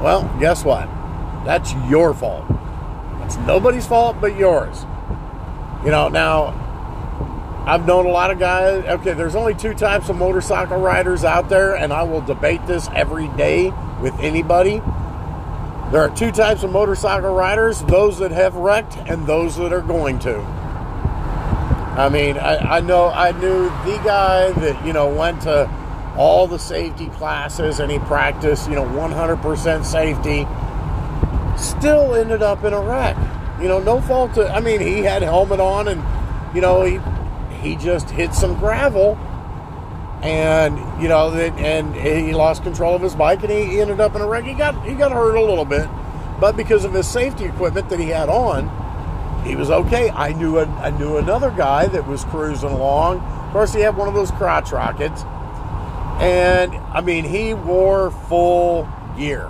well, 0.02 0.30
guess 0.38 0.64
what? 0.64 0.88
That's 1.48 1.72
your 1.88 2.12
fault. 2.12 2.44
It's 3.22 3.38
nobody's 3.38 3.86
fault 3.86 4.18
but 4.20 4.36
yours. 4.36 4.84
You 5.82 5.90
know, 5.90 6.08
now 6.08 6.48
I've 7.66 7.86
known 7.86 8.04
a 8.04 8.10
lot 8.10 8.30
of 8.30 8.38
guys. 8.38 8.84
Okay, 8.84 9.14
there's 9.14 9.34
only 9.34 9.54
two 9.54 9.72
types 9.72 10.10
of 10.10 10.16
motorcycle 10.16 10.78
riders 10.78 11.24
out 11.24 11.48
there, 11.48 11.74
and 11.74 11.90
I 11.90 12.02
will 12.02 12.20
debate 12.20 12.66
this 12.66 12.90
every 12.94 13.28
day 13.28 13.72
with 14.02 14.12
anybody. 14.20 14.82
There 15.90 16.02
are 16.02 16.14
two 16.14 16.32
types 16.32 16.64
of 16.64 16.70
motorcycle 16.70 17.32
riders 17.32 17.80
those 17.80 18.18
that 18.18 18.30
have 18.30 18.54
wrecked 18.54 18.98
and 19.06 19.26
those 19.26 19.56
that 19.56 19.72
are 19.72 19.80
going 19.80 20.18
to. 20.18 20.40
I 21.96 22.10
mean, 22.10 22.36
I, 22.36 22.76
I 22.76 22.80
know 22.80 23.08
I 23.08 23.32
knew 23.32 23.70
the 23.90 23.98
guy 24.04 24.52
that, 24.52 24.86
you 24.86 24.92
know, 24.92 25.08
went 25.08 25.40
to 25.44 25.66
all 26.14 26.46
the 26.46 26.58
safety 26.58 27.06
classes 27.06 27.80
and 27.80 27.90
he 27.90 27.98
practiced, 28.00 28.68
you 28.68 28.74
know, 28.74 28.84
100% 28.84 29.84
safety, 29.86 30.46
still 31.58 32.14
ended 32.14 32.42
up 32.42 32.64
in 32.64 32.72
a 32.72 32.80
wreck. 32.80 33.16
You 33.60 33.68
know, 33.68 33.80
no 33.80 34.00
fault 34.00 34.34
to, 34.34 34.48
I 34.48 34.60
mean, 34.60 34.80
he 34.80 35.00
had 35.00 35.22
helmet 35.22 35.60
on 35.60 35.88
and, 35.88 36.02
you 36.54 36.60
know, 36.60 36.82
he 36.84 37.00
he 37.60 37.74
just 37.74 38.08
hit 38.10 38.32
some 38.32 38.56
gravel 38.58 39.16
and 40.22 40.78
you 41.02 41.08
know 41.08 41.30
that, 41.30 41.52
and 41.58 41.94
he 41.94 42.32
lost 42.32 42.62
control 42.62 42.94
of 42.94 43.02
his 43.02 43.14
bike 43.16 43.42
and 43.42 43.50
he 43.50 43.80
ended 43.80 44.00
up 44.00 44.14
in 44.14 44.20
a 44.20 44.26
wreck 44.26 44.44
he 44.44 44.54
got 44.54 44.80
he 44.86 44.94
got 44.94 45.10
hurt 45.10 45.34
a 45.34 45.40
little 45.40 45.64
bit 45.64 45.88
but 46.40 46.56
because 46.56 46.84
of 46.84 46.92
his 46.92 47.06
safety 47.06 47.44
equipment 47.44 47.88
that 47.88 47.98
he 47.98 48.06
had 48.08 48.28
on 48.28 48.68
he 49.44 49.56
was 49.56 49.70
okay. 49.70 50.10
I 50.10 50.32
knew 50.32 50.58
a, 50.58 50.66
I 50.66 50.90
knew 50.90 51.16
another 51.16 51.50
guy 51.50 51.86
that 51.86 52.06
was 52.06 52.24
cruising 52.24 52.70
along. 52.70 53.20
Of 53.20 53.52
course 53.52 53.72
he 53.72 53.80
had 53.80 53.96
one 53.96 54.08
of 54.08 54.14
those 54.14 54.30
crotch 54.32 54.72
rockets. 54.72 55.22
And 56.20 56.74
i 56.92 57.00
mean 57.00 57.24
he 57.24 57.54
wore 57.54 58.10
full 58.10 58.88
gear 59.16 59.48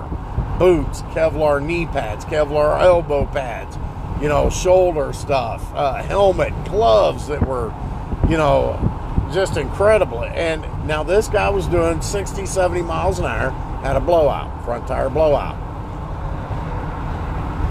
boots 0.58 1.02
kevlar 1.14 1.64
knee 1.64 1.86
pads 1.86 2.24
kevlar 2.24 2.80
elbow 2.80 3.24
pads 3.26 3.78
you 4.20 4.28
know 4.28 4.50
shoulder 4.50 5.12
stuff 5.12 5.72
uh, 5.74 6.02
helmet 6.02 6.52
gloves 6.64 7.28
that 7.28 7.46
were 7.46 7.72
you 8.28 8.36
know, 8.36 8.78
just 9.32 9.56
incredible. 9.56 10.22
And 10.24 10.62
now 10.86 11.02
this 11.02 11.28
guy 11.28 11.48
was 11.48 11.66
doing 11.66 12.02
60, 12.02 12.46
70 12.46 12.82
miles 12.82 13.18
an 13.18 13.24
hour, 13.24 13.50
had 13.82 13.96
a 13.96 14.00
blowout, 14.00 14.64
front 14.64 14.86
tire 14.86 15.08
blowout. 15.08 15.56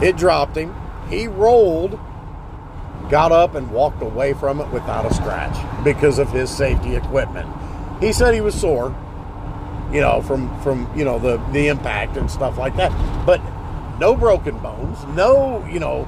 It 0.01 0.17
dropped 0.17 0.57
him. 0.57 0.75
He 1.09 1.27
rolled, 1.27 1.99
got 3.09 3.31
up, 3.31 3.55
and 3.55 3.71
walked 3.71 4.01
away 4.01 4.33
from 4.33 4.59
it 4.59 4.67
without 4.69 5.09
a 5.09 5.13
scratch 5.13 5.55
because 5.83 6.19
of 6.19 6.31
his 6.31 6.49
safety 6.49 6.95
equipment. 6.95 7.49
He 7.99 8.13
said 8.13 8.33
he 8.33 8.41
was 8.41 8.59
sore, 8.59 8.95
you 9.91 10.01
know, 10.01 10.21
from 10.21 10.59
from 10.61 10.89
you 10.97 11.05
know 11.05 11.19
the 11.19 11.37
the 11.51 11.67
impact 11.67 12.17
and 12.17 12.29
stuff 12.29 12.57
like 12.57 12.75
that, 12.77 12.91
but 13.25 13.41
no 13.99 14.15
broken 14.15 14.57
bones, 14.59 15.03
no 15.15 15.65
you 15.65 15.79
know 15.79 16.07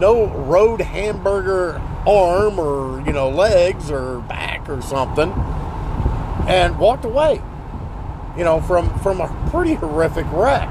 no 0.00 0.26
road 0.26 0.80
hamburger 0.80 1.80
arm 2.06 2.58
or, 2.58 3.04
you 3.06 3.12
know, 3.12 3.28
legs 3.28 3.90
or 3.90 4.20
back 4.22 4.68
or 4.68 4.80
something, 4.80 5.30
and 6.48 6.78
walked 6.78 7.04
away, 7.04 7.42
you 8.36 8.42
know, 8.42 8.60
from, 8.62 8.98
from 9.00 9.20
a 9.20 9.48
pretty 9.50 9.74
horrific 9.74 10.26
wreck. 10.32 10.68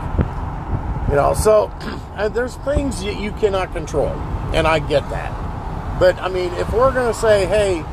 You 1.10 1.15
know, 1.15 1.34
so 1.34 1.72
there's 2.34 2.56
things 2.58 3.02
that 3.04 3.19
you 3.19 3.32
cannot 3.34 3.72
control, 3.72 4.10
and 4.54 4.67
I 4.67 4.80
get 4.80 5.08
that. 5.12 6.00
But 6.00 6.17
I 6.17 6.30
mean, 6.30 6.52
if 6.54 6.72
we're 6.74 6.93
to 6.93 7.13
say, 7.13 7.45
hey, 7.45 7.86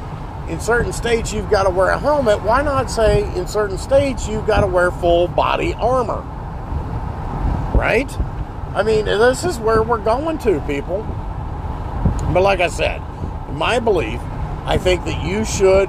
in 0.49 0.61
certain 0.61 0.93
states 0.93 1.33
you've 1.33 1.51
got 1.51 1.65
to 1.65 1.71
wear 1.71 1.91
a 1.91 1.99
helmet, 1.99 2.43
why 2.43 2.63
not 2.63 2.91
say 2.91 3.23
in 3.37 3.47
certain 3.47 3.79
states 3.79 4.29
you've 4.29 4.47
got 4.47 4.61
to 4.61 4.67
wear 4.67 4.91
full 4.91 5.29
body 5.29 5.75
armor? 5.75 6.23
Right? 7.77 8.11
I 8.75 8.83
mean, 8.83 9.07
this 9.07 9.45
is 9.45 9.59
where 9.59 9.83
we're 9.83 9.99
going 9.99 10.39
to, 10.39 10.61
people. 10.67 11.03
But 12.33 12.43
like 12.43 12.61
I 12.61 12.69
said, 12.69 13.01
my 13.51 13.79
belief, 13.81 14.21
I 14.65 14.79
think 14.79 15.05
that 15.05 15.25
you 15.25 15.45
should 15.45 15.89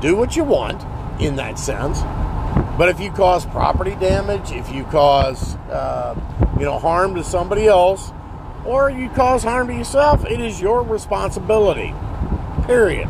do 0.00 0.16
what 0.16 0.36
you 0.36 0.44
want 0.44 0.84
in 1.20 1.36
that 1.36 1.58
sense. 1.58 2.00
But 2.78 2.88
if 2.88 3.00
you 3.00 3.10
cause 3.10 3.44
property 3.46 3.94
damage, 3.96 4.52
if 4.52 4.70
you 4.72 4.84
cause 4.84 5.56
uh, 5.70 6.14
you 6.58 6.64
know 6.64 6.78
harm 6.78 7.14
to 7.16 7.24
somebody 7.24 7.66
else, 7.66 8.12
or 8.64 8.90
you 8.90 9.08
cause 9.10 9.42
harm 9.42 9.68
to 9.68 9.74
yourself, 9.74 10.24
it 10.26 10.40
is 10.40 10.60
your 10.60 10.82
responsibility. 10.82 11.94
Period. 12.66 13.08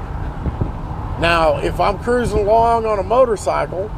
Now, 1.21 1.59
if 1.59 1.81
I'm 1.81 1.99
cruising 1.99 2.39
along 2.39 2.87
on 2.87 2.99
a 2.99 3.03
motorcycle 3.03 3.91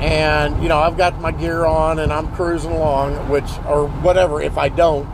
and 0.00 0.60
you 0.62 0.68
know 0.68 0.78
I've 0.78 0.96
got 0.96 1.20
my 1.20 1.30
gear 1.30 1.64
on 1.64 1.98
and 1.98 2.12
I'm 2.12 2.32
cruising 2.34 2.72
along, 2.72 3.28
which 3.28 3.50
or 3.66 3.88
whatever, 3.88 4.40
if 4.40 4.58
I 4.58 4.68
don't, 4.68 5.08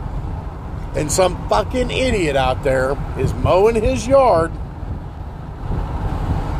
and 0.95 1.11
some 1.11 1.47
fucking 1.49 1.91
idiot 1.91 2.35
out 2.35 2.63
there 2.63 2.97
is 3.17 3.33
mowing 3.35 3.75
his 3.75 4.07
yard 4.07 4.51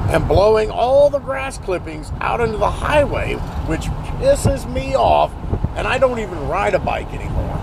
and 0.09 0.27
blowing 0.27 0.71
all 0.71 1.09
the 1.09 1.19
grass 1.19 1.57
clippings 1.59 2.11
out 2.19 2.41
into 2.41 2.57
the 2.57 2.69
highway, 2.69 3.33
which 3.67 3.85
pisses 4.19 4.71
me 4.71 4.95
off, 4.95 5.31
and 5.75 5.87
I 5.87 5.99
don't 5.99 6.19
even 6.19 6.47
ride 6.47 6.73
a 6.73 6.79
bike 6.79 7.11
anymore. 7.13 7.57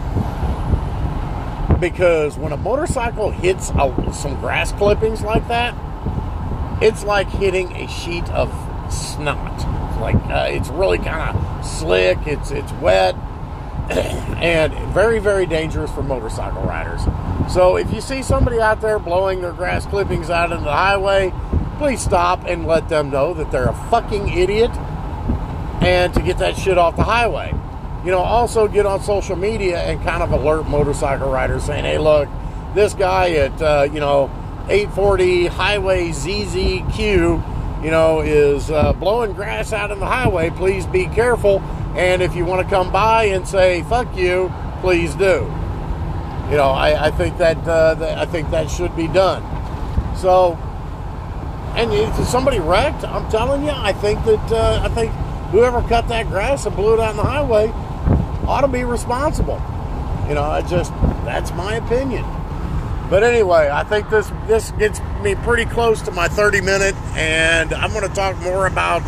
Because 1.80 2.38
when 2.38 2.52
a 2.52 2.56
motorcycle 2.56 3.30
hits 3.30 3.70
a, 3.70 4.12
some 4.12 4.38
grass 4.40 4.70
clippings 4.72 5.22
like 5.22 5.46
that, 5.48 5.74
it's 6.80 7.04
like 7.04 7.28
hitting 7.28 7.72
a 7.72 7.88
sheet 7.88 8.28
of 8.30 8.50
snot. 8.92 9.54
It's 9.54 10.00
like 10.00 10.16
uh, 10.26 10.48
it's 10.50 10.68
really 10.68 10.98
kind 10.98 11.36
of 11.36 11.66
slick. 11.66 12.18
It's 12.26 12.50
it's 12.50 12.72
wet 12.74 13.14
and 13.90 14.72
very, 14.92 15.20
very 15.20 15.46
dangerous 15.46 15.92
for 15.92 16.02
motorcycle 16.02 16.62
riders. 16.62 17.02
So 17.52 17.76
if 17.76 17.92
you 17.92 18.00
see 18.00 18.20
somebody 18.20 18.60
out 18.60 18.80
there 18.80 18.98
blowing 18.98 19.40
their 19.40 19.52
grass 19.52 19.86
clippings 19.86 20.28
out 20.28 20.50
into 20.50 20.64
the 20.64 20.72
highway, 20.72 21.32
please 21.78 22.00
stop 22.00 22.44
and 22.46 22.66
let 22.66 22.88
them 22.88 23.10
know 23.10 23.32
that 23.34 23.52
they're 23.52 23.68
a 23.68 23.88
fucking 23.90 24.28
idiot 24.28 24.72
and 25.82 26.12
to 26.14 26.20
get 26.20 26.38
that 26.38 26.56
shit 26.56 26.78
off 26.78 26.96
the 26.96 27.04
highway. 27.04 27.52
You 28.04 28.10
know, 28.10 28.18
also 28.18 28.66
get 28.66 28.86
on 28.86 29.00
social 29.02 29.36
media 29.36 29.78
and 29.82 30.02
kind 30.02 30.20
of 30.20 30.32
alert 30.32 30.66
motorcycle 30.68 31.30
riders 31.30 31.64
saying, 31.64 31.84
hey, 31.84 31.98
look, 31.98 32.28
this 32.74 32.92
guy 32.92 33.30
at, 33.32 33.62
uh, 33.62 33.88
you 33.92 34.00
know, 34.00 34.28
840 34.68 35.46
Highway 35.46 36.08
ZZQ, 36.08 37.84
you 37.84 37.90
know, 37.90 38.20
is 38.20 38.70
uh, 38.70 38.92
blowing 38.94 39.32
grass 39.32 39.72
out 39.72 39.90
in 39.90 39.98
the 40.00 40.06
highway. 40.06 40.50
Please 40.50 40.86
be 40.86 41.06
careful 41.06 41.60
and 41.96 42.20
if 42.20 42.36
you 42.36 42.44
want 42.44 42.62
to 42.62 42.74
come 42.74 42.92
by 42.92 43.24
and 43.24 43.48
say 43.48 43.82
"fuck 43.84 44.14
you," 44.14 44.52
please 44.80 45.14
do. 45.14 45.50
You 46.50 46.56
know, 46.56 46.70
I, 46.70 47.06
I 47.06 47.10
think 47.10 47.38
that, 47.38 47.56
uh, 47.66 47.94
that 47.94 48.18
I 48.18 48.26
think 48.26 48.50
that 48.50 48.70
should 48.70 48.94
be 48.94 49.08
done. 49.08 49.42
So, 50.16 50.56
and 51.74 51.92
if 51.92 52.14
somebody 52.28 52.60
wrecked, 52.60 53.02
I'm 53.04 53.28
telling 53.30 53.64
you, 53.64 53.70
I 53.70 53.94
think 53.94 54.22
that 54.26 54.52
uh, 54.52 54.82
I 54.84 54.88
think 54.90 55.10
whoever 55.50 55.80
cut 55.88 56.06
that 56.08 56.28
grass 56.28 56.66
and 56.66 56.76
blew 56.76 56.94
it 56.94 57.00
out 57.00 57.10
on 57.10 57.16
the 57.16 57.22
highway 57.22 57.68
ought 58.46 58.60
to 58.60 58.68
be 58.68 58.84
responsible. 58.84 59.60
You 60.28 60.34
know, 60.34 60.44
I 60.44 60.60
just 60.62 60.92
that's 61.24 61.50
my 61.52 61.76
opinion. 61.76 62.24
But 63.08 63.22
anyway, 63.22 63.70
I 63.72 63.84
think 63.84 64.10
this 64.10 64.30
this 64.46 64.72
gets 64.72 65.00
me 65.22 65.36
pretty 65.36 65.64
close 65.64 66.02
to 66.02 66.10
my 66.10 66.28
30 66.28 66.60
minute, 66.60 66.94
and 67.14 67.72
I'm 67.72 67.92
going 67.92 68.06
to 68.06 68.14
talk 68.14 68.36
more 68.38 68.66
about 68.66 69.02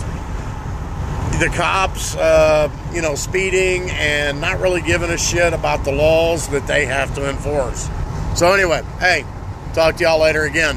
the 1.40 1.50
cops, 1.54 2.16
uh, 2.16 2.70
you 2.92 3.02
know, 3.02 3.14
speeding 3.14 3.90
and 3.90 4.40
not 4.40 4.60
really 4.60 4.82
giving 4.82 5.10
a 5.10 5.18
shit 5.18 5.52
about 5.52 5.84
the 5.84 5.92
laws 5.92 6.48
that 6.48 6.66
they 6.66 6.86
have 6.86 7.14
to 7.14 7.28
enforce. 7.28 7.88
So 8.34 8.52
anyway, 8.52 8.82
hey, 8.98 9.24
talk 9.72 9.96
to 9.96 10.04
y'all 10.04 10.20
later 10.20 10.42
again. 10.42 10.76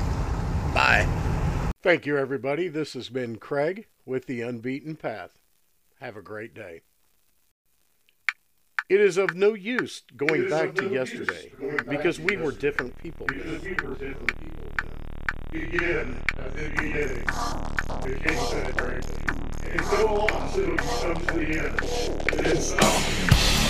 Bye. 0.74 1.08
Thank 1.82 2.06
you, 2.06 2.18
everybody. 2.18 2.68
This 2.68 2.94
has 2.94 3.10
been 3.10 3.38
Kraig 3.38 3.88
with 4.06 4.28
the 4.28 4.42
Unbeaten 4.42 4.96
Path. 4.96 5.40
Have 6.00 6.16
a 6.16 6.22
great 6.22 6.54
day. 6.54 6.82
It 8.92 9.00
is 9.00 9.16
of 9.16 9.36
no 9.36 9.54
use 9.54 10.04
going 10.18 10.50
back 10.50 10.76
to 10.76 10.90
yesterday 10.90 11.54
because 11.88 12.20
we 12.20 12.36
were 12.36 12.52
different 12.52 12.98
people. 12.98 13.26
Because 13.26 13.64
we 13.64 13.70
were 13.70 13.96
different 13.96 14.38
people 14.38 14.66
then. 14.80 15.62
Begin 15.62 16.18
at 16.38 16.54
the 16.58 16.70
beginning. 16.72 17.24
The 18.04 18.20
king 18.22 18.38
said, 18.50 18.68
and 19.72 19.82
go 19.92 20.28
on 20.28 20.52
till 20.52 20.68
you 20.68 20.76
come 20.76 21.26
to 21.26 21.34
the 21.40 21.48
end. 21.58 22.34
And 22.34 22.46
then 22.46 22.58
stop. 22.58 23.61